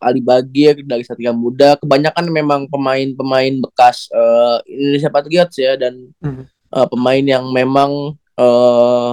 [0.00, 1.76] Ali Bagir dari Satria Muda.
[1.80, 6.44] Kebanyakan memang pemain-pemain bekas eh, Indonesia Patriots ya dan Hmm.
[6.48, 9.10] eh, pemain yang memang eh,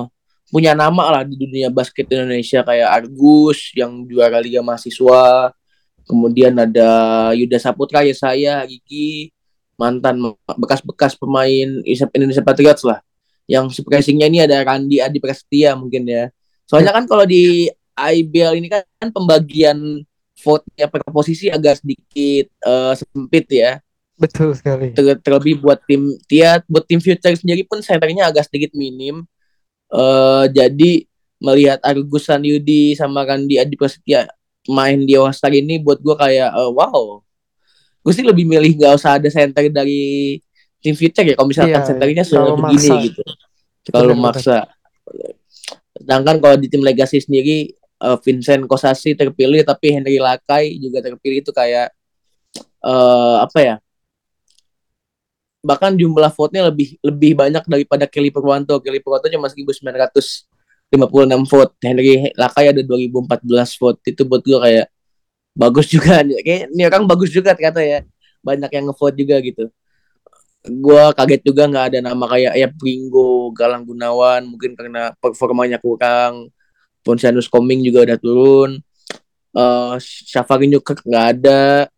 [0.51, 2.59] punya nama lah di dunia basket Indonesia.
[2.61, 5.55] Kayak Argus yang juara Liga Mahasiswa.
[6.03, 6.89] Kemudian ada
[7.31, 9.31] Yuda Saputra ya saya Gigi.
[9.79, 11.81] Mantan bekas-bekas pemain
[12.13, 12.99] Indonesia Patriots lah.
[13.49, 16.29] Yang surprisingnya ini ada Randi Adi Prasetya mungkin ya.
[16.69, 20.05] Soalnya kan kalau di IBL ini kan pembagian
[20.41, 23.77] vote-nya per posisi agak sedikit eh, sempit ya.
[24.17, 24.93] Betul sekali.
[24.93, 29.25] Ter- terlebih buat tim dia buat tim future sendiri pun senternya agak sedikit minim.
[29.91, 31.05] Eh jadi
[31.41, 34.29] melihat Argus Yudi sama Randi Adi Prasetya
[34.69, 37.21] main di All ini buat gue kayak eh, wow.
[38.01, 40.37] Gue sih lebih milih gak usah ada center dari
[40.81, 43.05] tim future ya kalau misalkan Iya, senternya terlalu begini maksa.
[43.05, 43.21] gitu.
[43.93, 44.57] Kalau maksa.
[45.97, 51.45] Sedangkan kalau di tim legacy sendiri eh, Vincent Kosasi terpilih tapi Henry Lakai juga terpilih
[51.45, 51.93] itu kayak
[52.81, 53.75] eh apa ya
[55.61, 58.81] bahkan jumlah vote-nya lebih lebih banyak daripada Kelly Purwanto.
[58.81, 60.49] Kelly Purwanto cuma 1956
[61.45, 61.73] vote.
[61.85, 63.99] Henry Lakai ada 2014 vote.
[64.09, 64.85] Itu buat gue kayak
[65.53, 66.25] bagus juga.
[66.25, 68.01] Kayak ini orang bagus juga ternyata ya.
[68.41, 69.69] Banyak yang ngevote juga gitu.
[70.61, 74.41] Gue kaget juga nggak ada nama kayak ya Pringo, Galang Gunawan.
[74.49, 76.49] Mungkin karena performanya kurang.
[77.01, 78.71] Ponsianus Koming juga udah turun.
[79.51, 81.91] Uh, Syafari Nyukek nggak ada.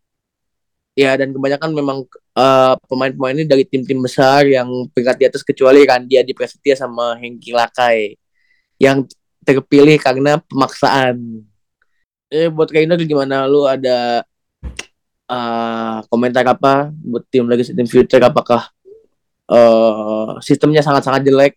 [0.94, 1.98] Ya dan kebanyakan memang
[2.38, 7.18] uh, pemain-pemain ini dari tim-tim besar yang peringkat di atas kecuali Randy Adi Prasetya sama
[7.18, 8.14] Hengki Lakai
[8.78, 9.02] yang
[9.42, 11.42] terpilih karena pemaksaan.
[12.30, 14.22] Eh buat Reiner gimana lu ada
[15.28, 18.70] uh, komentar apa buat tim lagi tim future apakah
[19.50, 21.54] uh, sistemnya sangat-sangat jelek?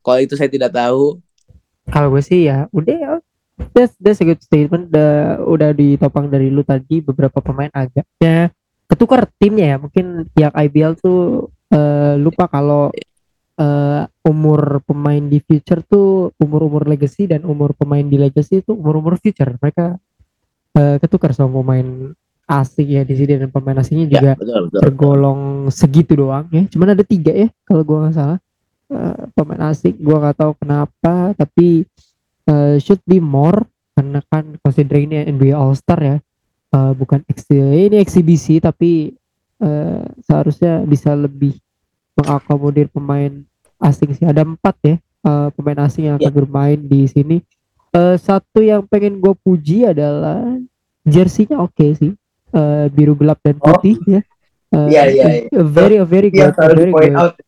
[0.00, 1.20] Kalau itu saya tidak tahu.
[1.90, 3.12] Kalau gue sih ya udah ya.
[3.76, 4.88] That's, that's a good statement.
[4.88, 8.48] Udah, udah ditopang dari lu tadi beberapa pemain agaknya
[8.88, 9.76] ketukar timnya ya.
[9.76, 12.88] Mungkin pihak IBL tuh eh, lupa kalau
[13.60, 19.20] eh, umur pemain di future tuh umur-umur legacy dan umur pemain di legacy itu umur-umur
[19.20, 19.52] future.
[19.60, 20.00] Mereka
[20.80, 22.16] eh, ketukar sama pemain
[22.50, 24.80] asing ya di sini dan pemain asingnya juga Ya, betul betul.
[24.82, 26.66] tergolong segitu doang ya.
[26.66, 28.38] Cuman ada tiga ya kalau gua nggak salah
[28.90, 29.94] Eh, pemain asing.
[30.02, 31.86] Gua nggak tahu kenapa tapi
[32.50, 33.62] eh, should be more
[33.94, 36.18] karena kan considering ini NBA All Star ya.
[36.74, 37.22] Eh, bukan
[37.54, 39.14] ini eksibisi tapi
[39.62, 41.54] eh, seharusnya bisa lebih
[42.18, 43.30] mengakomodir pemain
[43.78, 44.26] asing sih.
[44.26, 47.38] Ada empat ya eh, pemain asing yang akan bermain di sini.
[47.94, 50.42] Eh, satu yang pengen gue puji adalah
[51.06, 52.10] jersey-nya oke sih.
[52.50, 54.18] Eh, biru gelap dan putih ya.
[54.74, 55.26] Eh, Iya, iya,
[55.62, 57.38] a Very very good, harus very good, out.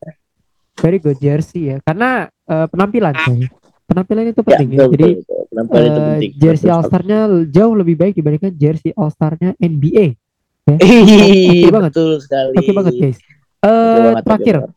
[0.82, 1.76] Very good jersey ya.
[1.80, 3.46] Karena eh, penampilan coy.
[3.86, 4.76] Penampilan itu Ya, penting ya.
[4.76, 5.40] betul, Jadi betul, betul.
[5.52, 6.30] Penampilan itu eh, penting.
[6.34, 10.18] jersey All Star-nya jauh lebih baik dibandingkan jersey All Star-nya NBA.
[10.62, 11.90] Ih, Oke banget.
[11.94, 12.54] betul sekali.
[12.54, 13.18] Oke banget guys.
[13.60, 14.74] Eh banget, terakhir banget.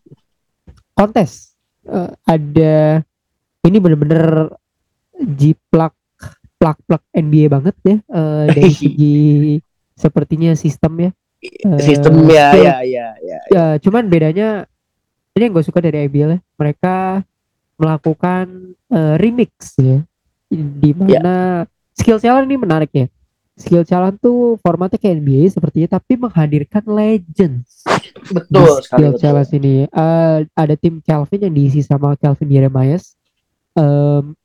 [0.92, 1.32] kontes
[1.86, 3.06] Eh, ada
[3.62, 4.50] ini bener-bener
[5.14, 5.94] jiplak
[6.58, 9.18] plak-plak NBA banget ya eh, dari segi
[9.94, 11.12] sepertinya sistem ya.
[11.78, 13.40] Sistem ya, ya, ya, ya.
[13.54, 14.66] Ya, cuman bedanya
[15.36, 17.20] ini yang gue suka dari IBL ya mereka
[17.76, 20.00] melakukan uh, remix ya.
[20.56, 23.08] Di mana skill challenge ini menarik ya.
[23.60, 27.84] Skill challenge tuh formatnya kayak NBA sepertinya tapi menghadirkan legends.
[28.32, 33.20] Betul di skill challenge ini uh, ada tim Calvin yang diisi sama Calvin Jeremias.
[33.76, 34.40] Um,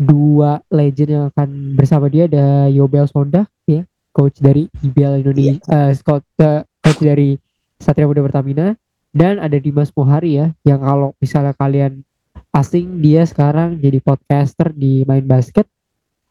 [0.00, 3.84] dua legend yang akan bersama dia ada Yobel Sonda ya
[4.16, 5.92] coach dari IBL Indonesia yeah.
[5.92, 7.36] uh, coach, uh, coach dari
[7.76, 8.72] Satria Muda Pertamina
[9.10, 12.02] dan ada Dimas Muhari ya yang kalau misalnya kalian
[12.54, 15.66] asing dia sekarang jadi podcaster di main basket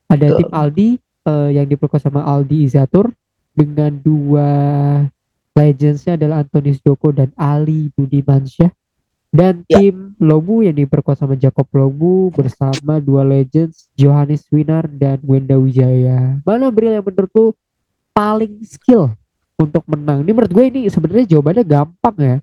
[0.09, 0.37] ada Betul.
[0.41, 0.89] tim Aldi
[1.27, 3.11] uh, yang diperkuat sama Aldi Izatur
[3.53, 4.49] dengan dua
[5.53, 8.71] legendsnya adalah Antonius Joko dan Ali Budimansyah
[9.29, 9.77] dan ya.
[9.77, 16.41] tim Lomu yang diperkuat sama Jacob Lomu bersama dua legends Johannes Winar dan Wenda Wijaya.
[16.41, 17.53] Mana Bril yang menurutku
[18.11, 19.13] paling skill
[19.61, 20.25] untuk menang?
[20.25, 22.35] Ini menurut gue ini sebenarnya jawabannya gampang ya.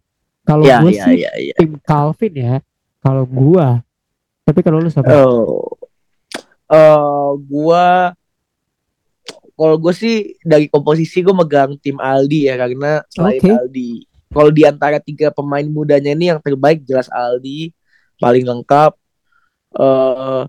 [0.46, 1.54] Kalau ya, gue ya, sih ya, ya.
[1.58, 2.54] tim Calvin ya.
[3.02, 3.68] Kalau gue.
[4.46, 5.10] Tapi kalau lu siapa?
[5.10, 5.74] Oh.
[6.66, 8.10] Uh, gua
[9.54, 13.54] kalau gue sih dari komposisi gue megang tim Aldi ya karena selain okay.
[13.54, 13.92] Aldi
[14.36, 17.72] kalau di antara tiga pemain mudanya ini yang terbaik jelas Aldi
[18.20, 18.92] paling lengkap.
[19.76, 20.48] Uh,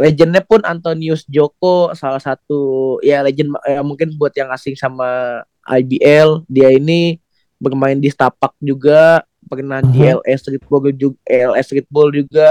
[0.00, 6.44] legendnya pun Antonius Joko salah satu ya legend ya mungkin buat yang asing sama IBL
[6.48, 7.20] dia ini
[7.58, 10.24] bermain di Stapak juga pernah di mhm.
[10.24, 12.48] LS Streetball juga LS Streetball juga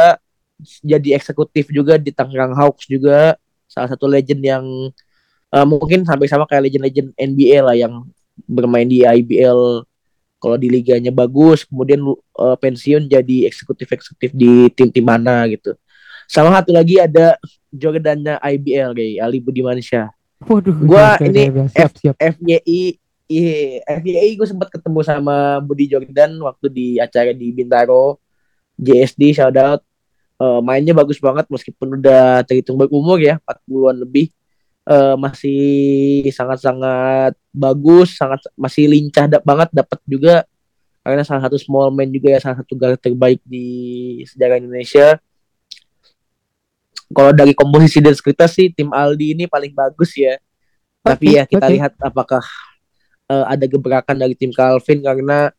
[0.79, 3.35] jadi eksekutif juga di Tangerang Hawks juga
[3.67, 4.65] salah satu legend yang
[5.49, 8.05] uh, mungkin sampai sama kayak legend-legend NBA lah yang
[8.45, 9.85] bermain di IBL
[10.37, 12.03] kalau di liganya bagus kemudian
[12.37, 15.73] uh, pensiun jadi eksekutif eksekutif di tim-tim mana gitu
[16.29, 17.35] sama satu lagi ada
[17.73, 22.15] Jordannya IBL kayak Ali Budimansyah Waduh, gua ini siap, siap.
[22.19, 22.99] FYI
[23.31, 28.19] Iya, FYI gue sempat ketemu sama Budi Jordan waktu di acara di Bintaro
[28.75, 29.81] JSD shout out
[30.43, 34.27] uh, mainnya bagus banget meskipun udah terhitung berumur ya 40-an lebih
[34.87, 40.43] uh, masih sangat-sangat bagus, sangat masih lincah da banget dapat juga
[41.03, 43.67] karena salah satu small man juga ya salah satu guard terbaik di
[44.23, 45.19] sejarah Indonesia.
[47.13, 50.39] Kalau dari komposisi dan skripta sih tim Aldi ini paling bagus ya.
[51.03, 51.75] Tapi ya kita okay.
[51.75, 52.41] lihat apakah
[53.33, 55.49] uh, ada gebrakan dari tim Calvin karena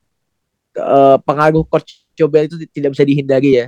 [0.78, 3.66] uh, pengaruh coach Cobel itu tidak bisa dihindari ya.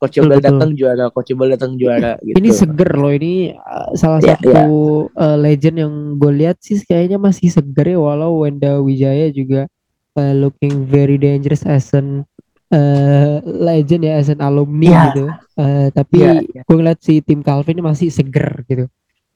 [0.00, 2.40] Coach Yobel datang juara, Coach Yobel datang juara gitu.
[2.40, 4.66] Ini seger loh ini uh, salah yeah, satu yeah.
[5.12, 9.68] Uh, legend yang gue lihat sih kayaknya masih seger ya walau Wenda Wijaya juga
[10.16, 12.24] uh, looking very dangerous as an
[12.72, 15.04] uh, legend ya as an alumni yeah.
[15.12, 15.26] gitu.
[15.60, 16.64] Uh, tapi yeah, yeah.
[16.64, 18.88] gue ngeliat si tim Calvin ini masih seger gitu.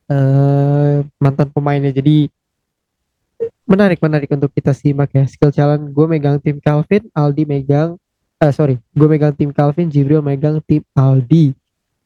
[0.08, 2.32] Uh, mantan pemainnya jadi
[3.64, 5.24] menarik menarik untuk kita simak ya.
[5.24, 7.96] Skill challenge gue megang tim Calvin Aldi megang
[8.40, 11.56] uh, sorry gue megang tim Calvin Jibril megang tim Aldi.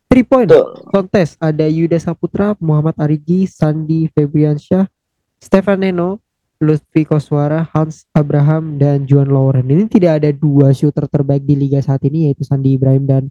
[0.08, 0.48] Three point
[0.88, 4.88] kontes ada Yuda Saputra Muhammad Arigi Sandi Febriansyah
[5.36, 6.24] Stefan Neno
[6.58, 11.78] Lutfi Koswara Hans Abraham dan Juan Lauren ini tidak ada dua shooter terbaik di liga
[11.84, 13.22] saat ini yaitu Sandi Ibrahim dan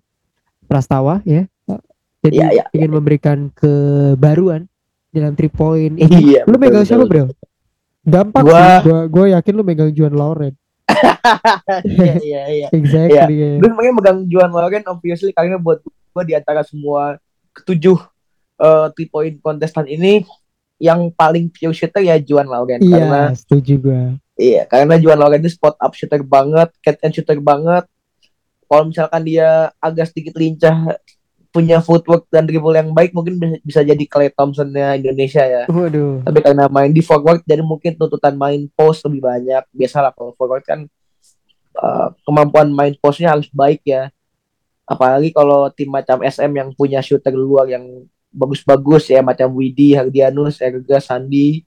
[0.70, 1.48] Prastawa ya.
[2.22, 2.96] Jadi ya, ya, ingin ya.
[2.96, 4.68] memberikan kebaruan
[5.16, 6.36] dalam three point ini.
[6.36, 7.32] Iya, lu megang siapa bro
[8.08, 8.56] gampang gua...
[8.56, 10.56] sih gua, gua yakin lu megang Juan Lauren
[11.86, 12.68] iya iya iya.
[12.78, 13.36] Exactly.
[13.36, 13.58] Yeah.
[13.60, 17.22] Gue makanya megang Juan Loren obviously karena buat gue di antara semua
[17.54, 17.98] ketujuh
[18.62, 20.26] uh, three point kontestan ini
[20.78, 24.02] yang paling pure shooter ya Juan Loren iya, karena setuju gue.
[24.38, 27.90] Iya, karena Juan Loren itu spot up shooter banget, catch and shooter banget.
[28.68, 31.00] Kalau misalkan dia agak sedikit lincah
[31.50, 35.64] punya footwork dan dribble yang baik mungkin bisa jadi Clay Thompsonnya Indonesia ya.
[35.68, 36.24] Waduh.
[36.24, 39.64] Tapi karena main di forward jadi mungkin tuntutan main post lebih banyak.
[39.74, 40.86] Biasalah kalau forward kan
[41.78, 44.14] uh, kemampuan main postnya harus baik ya.
[44.88, 47.84] Apalagi kalau tim macam SM yang punya shooter luar yang
[48.32, 51.66] bagus-bagus ya macam Widi, Hardianus, Erga, Sandi,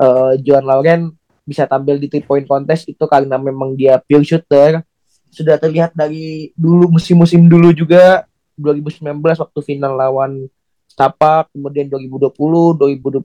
[0.00, 1.12] uh, Joan Lauren
[1.44, 4.80] bisa tampil di three point contest itu karena memang dia pure shooter
[5.28, 8.24] sudah terlihat dari dulu musim-musim dulu juga
[8.56, 10.46] 2019 waktu final lawan
[10.84, 12.30] Stapak, kemudian 2020,
[12.78, 13.24] 2021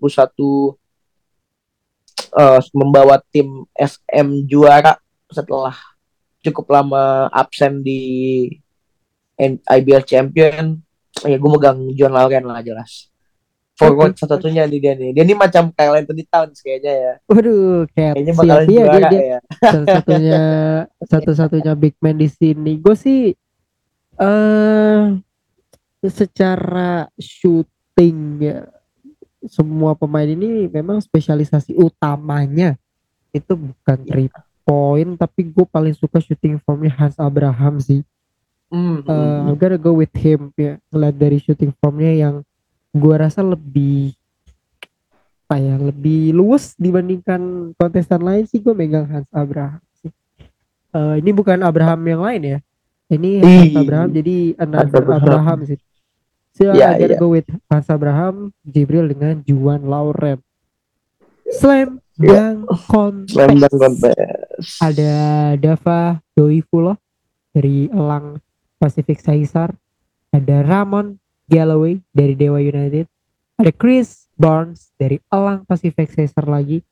[2.34, 4.98] uh, membawa tim SM juara
[5.30, 5.78] setelah
[6.42, 8.02] cukup lama absen di
[9.70, 10.82] IBL Champion.
[11.26, 13.12] Ya gue megang John Lauren lah jelas.
[13.80, 14.28] Forward okay.
[14.28, 15.16] satu-satunya di dia nih.
[15.16, 17.14] Dia ini macam kayak Anthony Towns kayaknya ya.
[17.32, 19.22] Waduh, kayak kayaknya bakalan iya, juara dia, dia.
[19.24, 19.40] ya.
[19.64, 20.44] Satu-satunya
[21.08, 22.76] satu-satunya big man di sini.
[22.76, 23.32] Gue sih
[24.20, 25.16] uh,
[26.08, 28.68] secara shooting ya
[29.48, 32.76] semua pemain ini memang spesialisasi utamanya.
[33.32, 34.10] Itu bukan iya.
[34.12, 34.30] three
[34.68, 38.04] poin tapi gue paling suka shooting formnya Hans Abraham sih.
[38.70, 40.78] Hmm, uh, I'm gonna go with him ya.
[40.92, 42.36] Ngeliat dari shooting formnya yang
[42.94, 44.14] gue rasa lebih
[45.50, 50.14] apa ya lebih luwes dibandingkan kontestan lain sih gue megang Hans Abraham sih.
[50.94, 52.60] Uh, ini bukan Abraham yang lain ya
[53.10, 55.22] ini Hans Abraham jadi another Abraham.
[55.22, 55.80] Abraham sih
[56.54, 57.20] so I gotta ya.
[57.20, 60.40] go with Hans Abraham Jibril dengan Juan Lauren
[61.50, 62.52] Slam Ya.
[62.52, 64.84] Dunk Contest Slam dunk contest.
[64.84, 65.12] ada
[65.56, 67.00] Dava Doifulo
[67.56, 68.44] dari Elang
[68.76, 69.72] Pacific Caesar
[70.36, 71.16] ada Ramon
[71.48, 73.08] Galloway dari Dewa United
[73.56, 76.84] ada Chris Barnes dari Elang Pacific Caesar lagi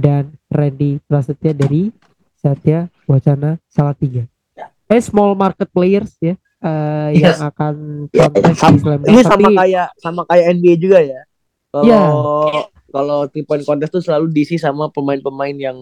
[0.00, 1.92] dan Randy Prasetya dari
[2.40, 4.24] Satya Wacana Salatiga
[4.90, 6.34] eh small market players ya
[7.14, 7.40] yang Yes.
[7.40, 7.74] akan
[8.12, 11.20] Ya, kontes di Slam ini sama tapi kayak sama kayak NBA juga ya.
[11.70, 12.02] Kalau Iya.
[12.90, 15.78] kalau three point contest tuh selalu diisi sama pemain-pemain yang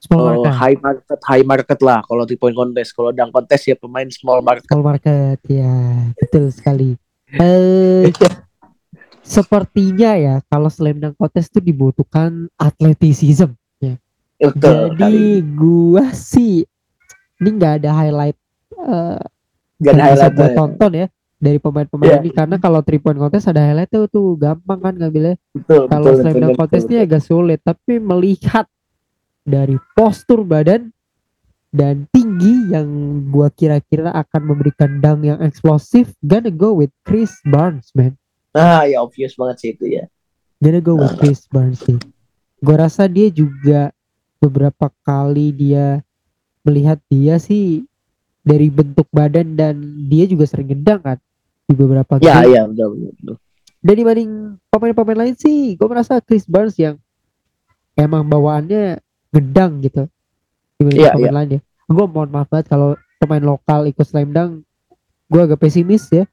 [0.00, 2.96] small oh, market high market high market lah kalau three point contest.
[2.96, 4.66] Kalau dunk contest ya pemain small market.
[4.66, 5.76] small market ya
[6.18, 6.96] betul sekali
[7.38, 8.10] eh
[9.22, 13.54] sepertinya ya kalau slam dunk contest tuh dibutuhkan atletisism
[14.40, 14.96] Betul.
[14.96, 16.64] jadi gua sih
[17.40, 18.36] ini nggak ada highlight
[18.70, 19.20] eh
[19.80, 20.48] Gak ada highlight ya.
[20.52, 21.06] tonton ya
[21.40, 22.20] dari pemain-pemain Iya.
[22.20, 22.30] ini.
[22.30, 26.36] Karena kalau three point contest ada highlight tuh tuh gampang kan ngambilnya Betul, kalau slam
[26.36, 27.58] dunk betul, contest ini agak sulit.
[27.60, 28.68] Tapi melihat
[29.40, 30.92] dari postur badan
[31.70, 32.84] dan tinggi yang
[33.32, 38.20] gua kira-kira akan memberikan dunk yang eksplosif gonna go with Chris Barnes man.
[38.52, 40.04] Ah, ya obvious banget sih itu ya.
[40.60, 41.96] gonna go with Chris Barnes sih.
[42.60, 43.88] Gua rasa dia juga
[44.36, 46.04] beberapa kali dia
[46.62, 47.84] melihat dia sih
[48.40, 51.18] dari bentuk badan dan dia juga sering gendang kan
[51.64, 53.36] di beberapa Ya, game ya, betul, betul, betul.
[53.80, 54.30] dan dibanding
[54.68, 56.96] pemain-pemain lain sih gue merasa Chris Barnes yang
[57.94, 59.00] emang bawaannya
[59.30, 60.08] gendang gitu
[60.76, 64.64] dibanding Iya, pemain lain ya gue mohon maaf banget kalau pemain lokal ikut slam dunk
[65.26, 66.24] gue agak pesimis ya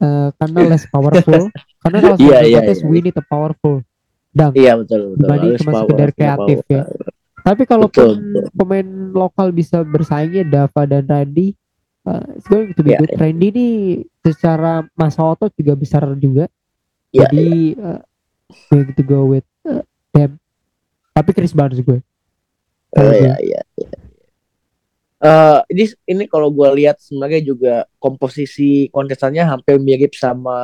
[0.00, 2.88] Eh, karena less powerful karena kalau iya, contest iya.
[2.88, 3.84] we need a powerful
[4.32, 5.20] dunk Iya, betul, betul.
[5.20, 6.72] Dibanding cuma sekedar kreatif power.
[6.72, 6.82] ya.
[7.42, 8.44] Tapi kalaupun Betul, betul.
[8.54, 11.56] pemain lokal bisa bersaingnya Dava dan Randy
[12.04, 13.12] uh, it's going to be Iya, good.
[13.16, 13.66] Randy ini
[14.20, 16.46] secara masa otot juga besar juga
[17.10, 18.00] Iya, jadi uh,
[18.68, 19.82] going to go with uh,
[20.12, 20.36] them
[21.12, 22.00] tapi Chris Barnes gue
[22.90, 23.90] Oh, Kalau iya, iya, iya.
[25.20, 30.56] Eh, ini ini kalau gue lihat sebenarnya juga komposisi kontestannya hampir mirip sama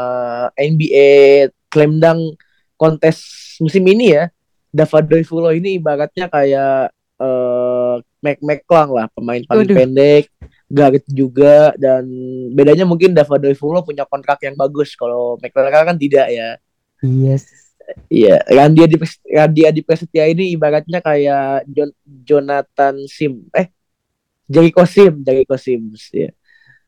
[0.57, 2.41] NBA Slam Dunk
[2.75, 3.21] kontes
[3.61, 4.33] musim ini ya.
[4.77, 9.77] Davado Fulo ini ibaratnya kayak eh Mac McClung lah, pemain paling Waduh.
[9.79, 10.25] pendek,
[10.69, 12.05] guard juga dan
[12.53, 16.61] bedanya mungkin Davado Fulo punya kontrak yang bagus kalau McClung kan tidak ya.
[17.01, 17.49] yes
[18.11, 18.97] Iya, Randy Adi
[19.31, 23.71] Randy Adi Prasetya ini ibaratnya kayak Jon- Jonathan Sim, eh
[24.51, 26.31] Jericho Sim, Jericho Sims ya.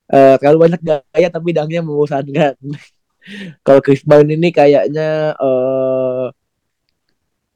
[0.09, 2.55] Eh, terlalu banyak gaya tapi dangnya membosankan.
[3.67, 6.25] Kalau Chris Brown ini kayaknya eh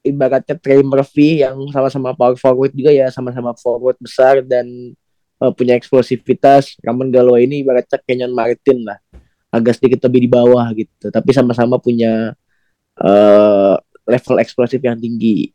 [0.03, 4.67] ibaratnya Trey Murphy yang sama-sama power forward juga ya, sama-sama forward besar dan
[5.39, 6.75] eh, punya eksplosivitas.
[6.83, 8.99] Ramon Galloway ini ibaratnya Kenyon Martin lah,
[9.49, 12.35] agak sedikit lebih di bawah gitu, tapi sama-sama punya
[12.93, 13.75] eh
[14.05, 15.49] level eksplosif yang tinggi.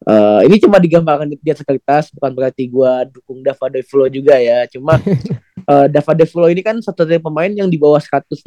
[0.00, 4.64] Eh ini cuma digambarkan di atas kertas, bukan berarti gua dukung Dava Devlo juga ya.
[4.68, 4.96] Cuma
[5.72, 8.44] eh Dava Devlo ini kan satu dari pemain yang di bawah 185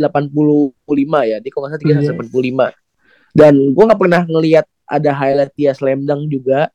[1.30, 1.38] ya.
[1.42, 2.14] Dia kalau nggak salah Yes.
[2.14, 2.74] 385.
[3.34, 6.70] Dan gua nggak pernah ngelihat ada highlight dia slam dunk juga.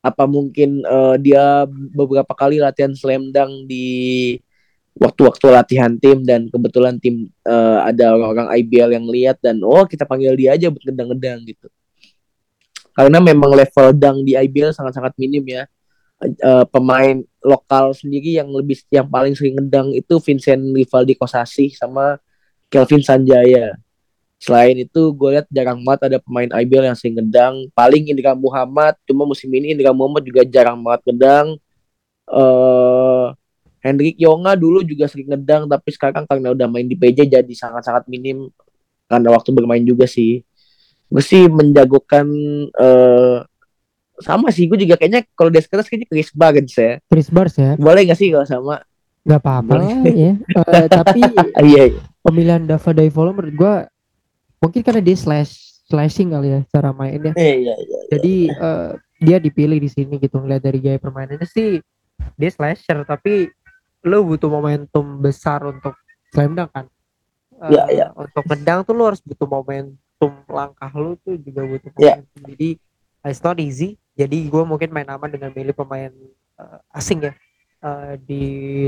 [0.00, 3.88] Apa mungkin eh, dia beberapa kali latihan slam dunk di
[4.96, 10.04] waktu-waktu latihan tim dan kebetulan tim eh, ada orang-orang IBL yang lihat dan oh kita
[10.08, 11.68] panggil dia aja buat ngedang-ngedang gitu.
[12.90, 15.64] Karena memang level dang di IBL sangat-sangat minim ya.
[16.20, 22.20] Eh, pemain lokal sendiri yang lebih yang paling sering ngedang itu Vincent Rivaldi Kosasi sama
[22.68, 23.80] Kelvin Sanjaya.
[24.40, 27.68] Selain itu gue lihat jarang banget ada pemain IBL yang sering ngedang.
[27.70, 31.46] Paling Indra Muhammad, cuma musim ini Indra Muhammad juga jarang banget ngedang.
[32.26, 33.26] Eh
[33.80, 38.04] Hendrik Yonga dulu juga sering ngedang tapi sekarang karena udah main di PJ jadi sangat-sangat
[38.08, 38.52] minim
[39.06, 40.40] karena waktu bermain juga sih.
[41.06, 42.24] Gue sih menjagokan
[42.70, 43.38] eh
[44.20, 46.92] sama sih gue juga kayaknya kalau di sekarang kayaknya Chris Barnes ya.
[47.08, 48.76] Chris Barnes ya Boleh gak sih kalau sama?
[49.20, 49.72] nggak apa-apa
[50.08, 51.20] ya Eh, tapi
[51.60, 52.00] Iya, iya.
[52.20, 53.74] pemilihan Dava Daivolo menurut gue
[54.60, 55.52] mungkin karena dia slash
[55.88, 57.98] slashing kali ya cara mainnya Eh, iya, iya.
[58.12, 61.80] jadi eh, dia dipilih di sini gitu ngeliat dari gaya permainannya sih
[62.36, 63.48] dia slasher tapi
[64.00, 65.96] lu butuh momentum besar untuk
[66.30, 66.86] slam dunk kan
[67.60, 68.06] Iya, iya.
[68.16, 72.24] untuk ngedang tuh lu harus butuh momentum langkah lu tuh juga butuh Iya.
[72.24, 72.68] momentum jadi
[73.26, 76.08] it's not easy jadi gue mungkin main aman dengan milih pemain
[76.56, 77.32] uh, asing ya
[77.84, 78.40] uh, di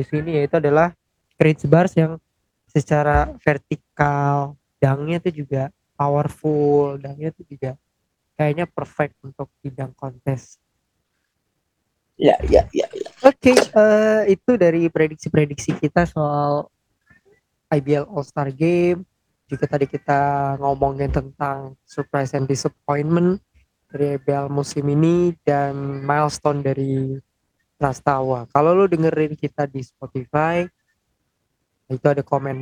[0.08, 0.96] sini yaitu adalah
[1.36, 2.16] Chris Bars yang
[2.64, 7.78] secara vertikal dangnya itu juga powerful dangnya itu juga
[8.34, 10.58] kayaknya perfect untuk bidang kontes
[12.18, 13.08] ya ya ya, ya.
[13.22, 16.66] oke okay, uh, itu dari prediksi-prediksi kita soal
[17.70, 19.06] IBL All Star Game
[19.46, 23.38] juga tadi kita ngomongin tentang surprise and disappointment
[23.92, 27.20] dari IBL musim ini dan milestone dari
[27.76, 28.48] Prastawa.
[28.48, 30.64] Kalau lu dengerin kita di Spotify,
[31.92, 32.56] itu ada komen,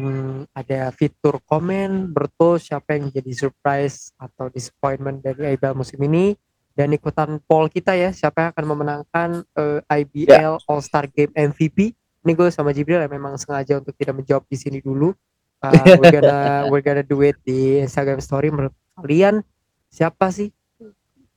[0.51, 6.35] ada fitur komen, bertu siapa yang jadi surprise atau disappointment dari IBL musim ini
[6.75, 10.69] dan ikutan poll kita ya, siapa yang akan memenangkan uh, eh, IBL yeah.
[10.71, 11.95] All Star Game MVP.
[12.21, 15.13] Ini gue sama Jibril ya memang sengaja untuk tidak menjawab di sini dulu.
[15.61, 16.41] Uh, we're gonna
[16.73, 18.49] we're gonna do it di Instagram Story.
[18.53, 19.45] Menurut kalian
[19.89, 20.53] siapa sih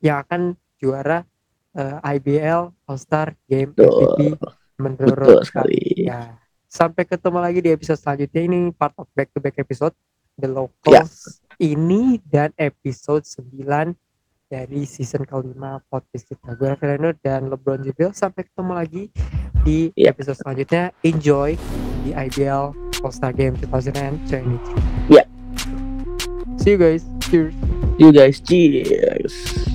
[0.03, 1.23] yang akan juara
[1.75, 4.37] uh, eh, IBL All Star Game MVP
[4.79, 6.07] menurut sekali.
[6.07, 6.42] Ya.
[6.73, 9.93] Sampai ketemu lagi di episode selanjutnya ini part of back to back episode
[10.41, 11.69] The Locals ya.
[11.69, 13.93] ini dan episode 9
[14.49, 16.57] dari season kelima podcast kita.
[16.57, 18.09] Gue Rafael dan LeBron Jibril.
[18.17, 19.03] Sampai ketemu lagi
[19.61, 20.09] di ya.
[20.09, 20.89] episode selanjutnya.
[21.05, 21.53] Enjoy
[22.01, 22.73] di IBL
[23.05, 25.13] All Star Game 2023.
[25.13, 25.29] Ya.
[26.57, 27.05] See you guys.
[27.29, 27.53] Cheers.
[28.01, 28.41] See you guys.
[28.41, 29.72] Cheers.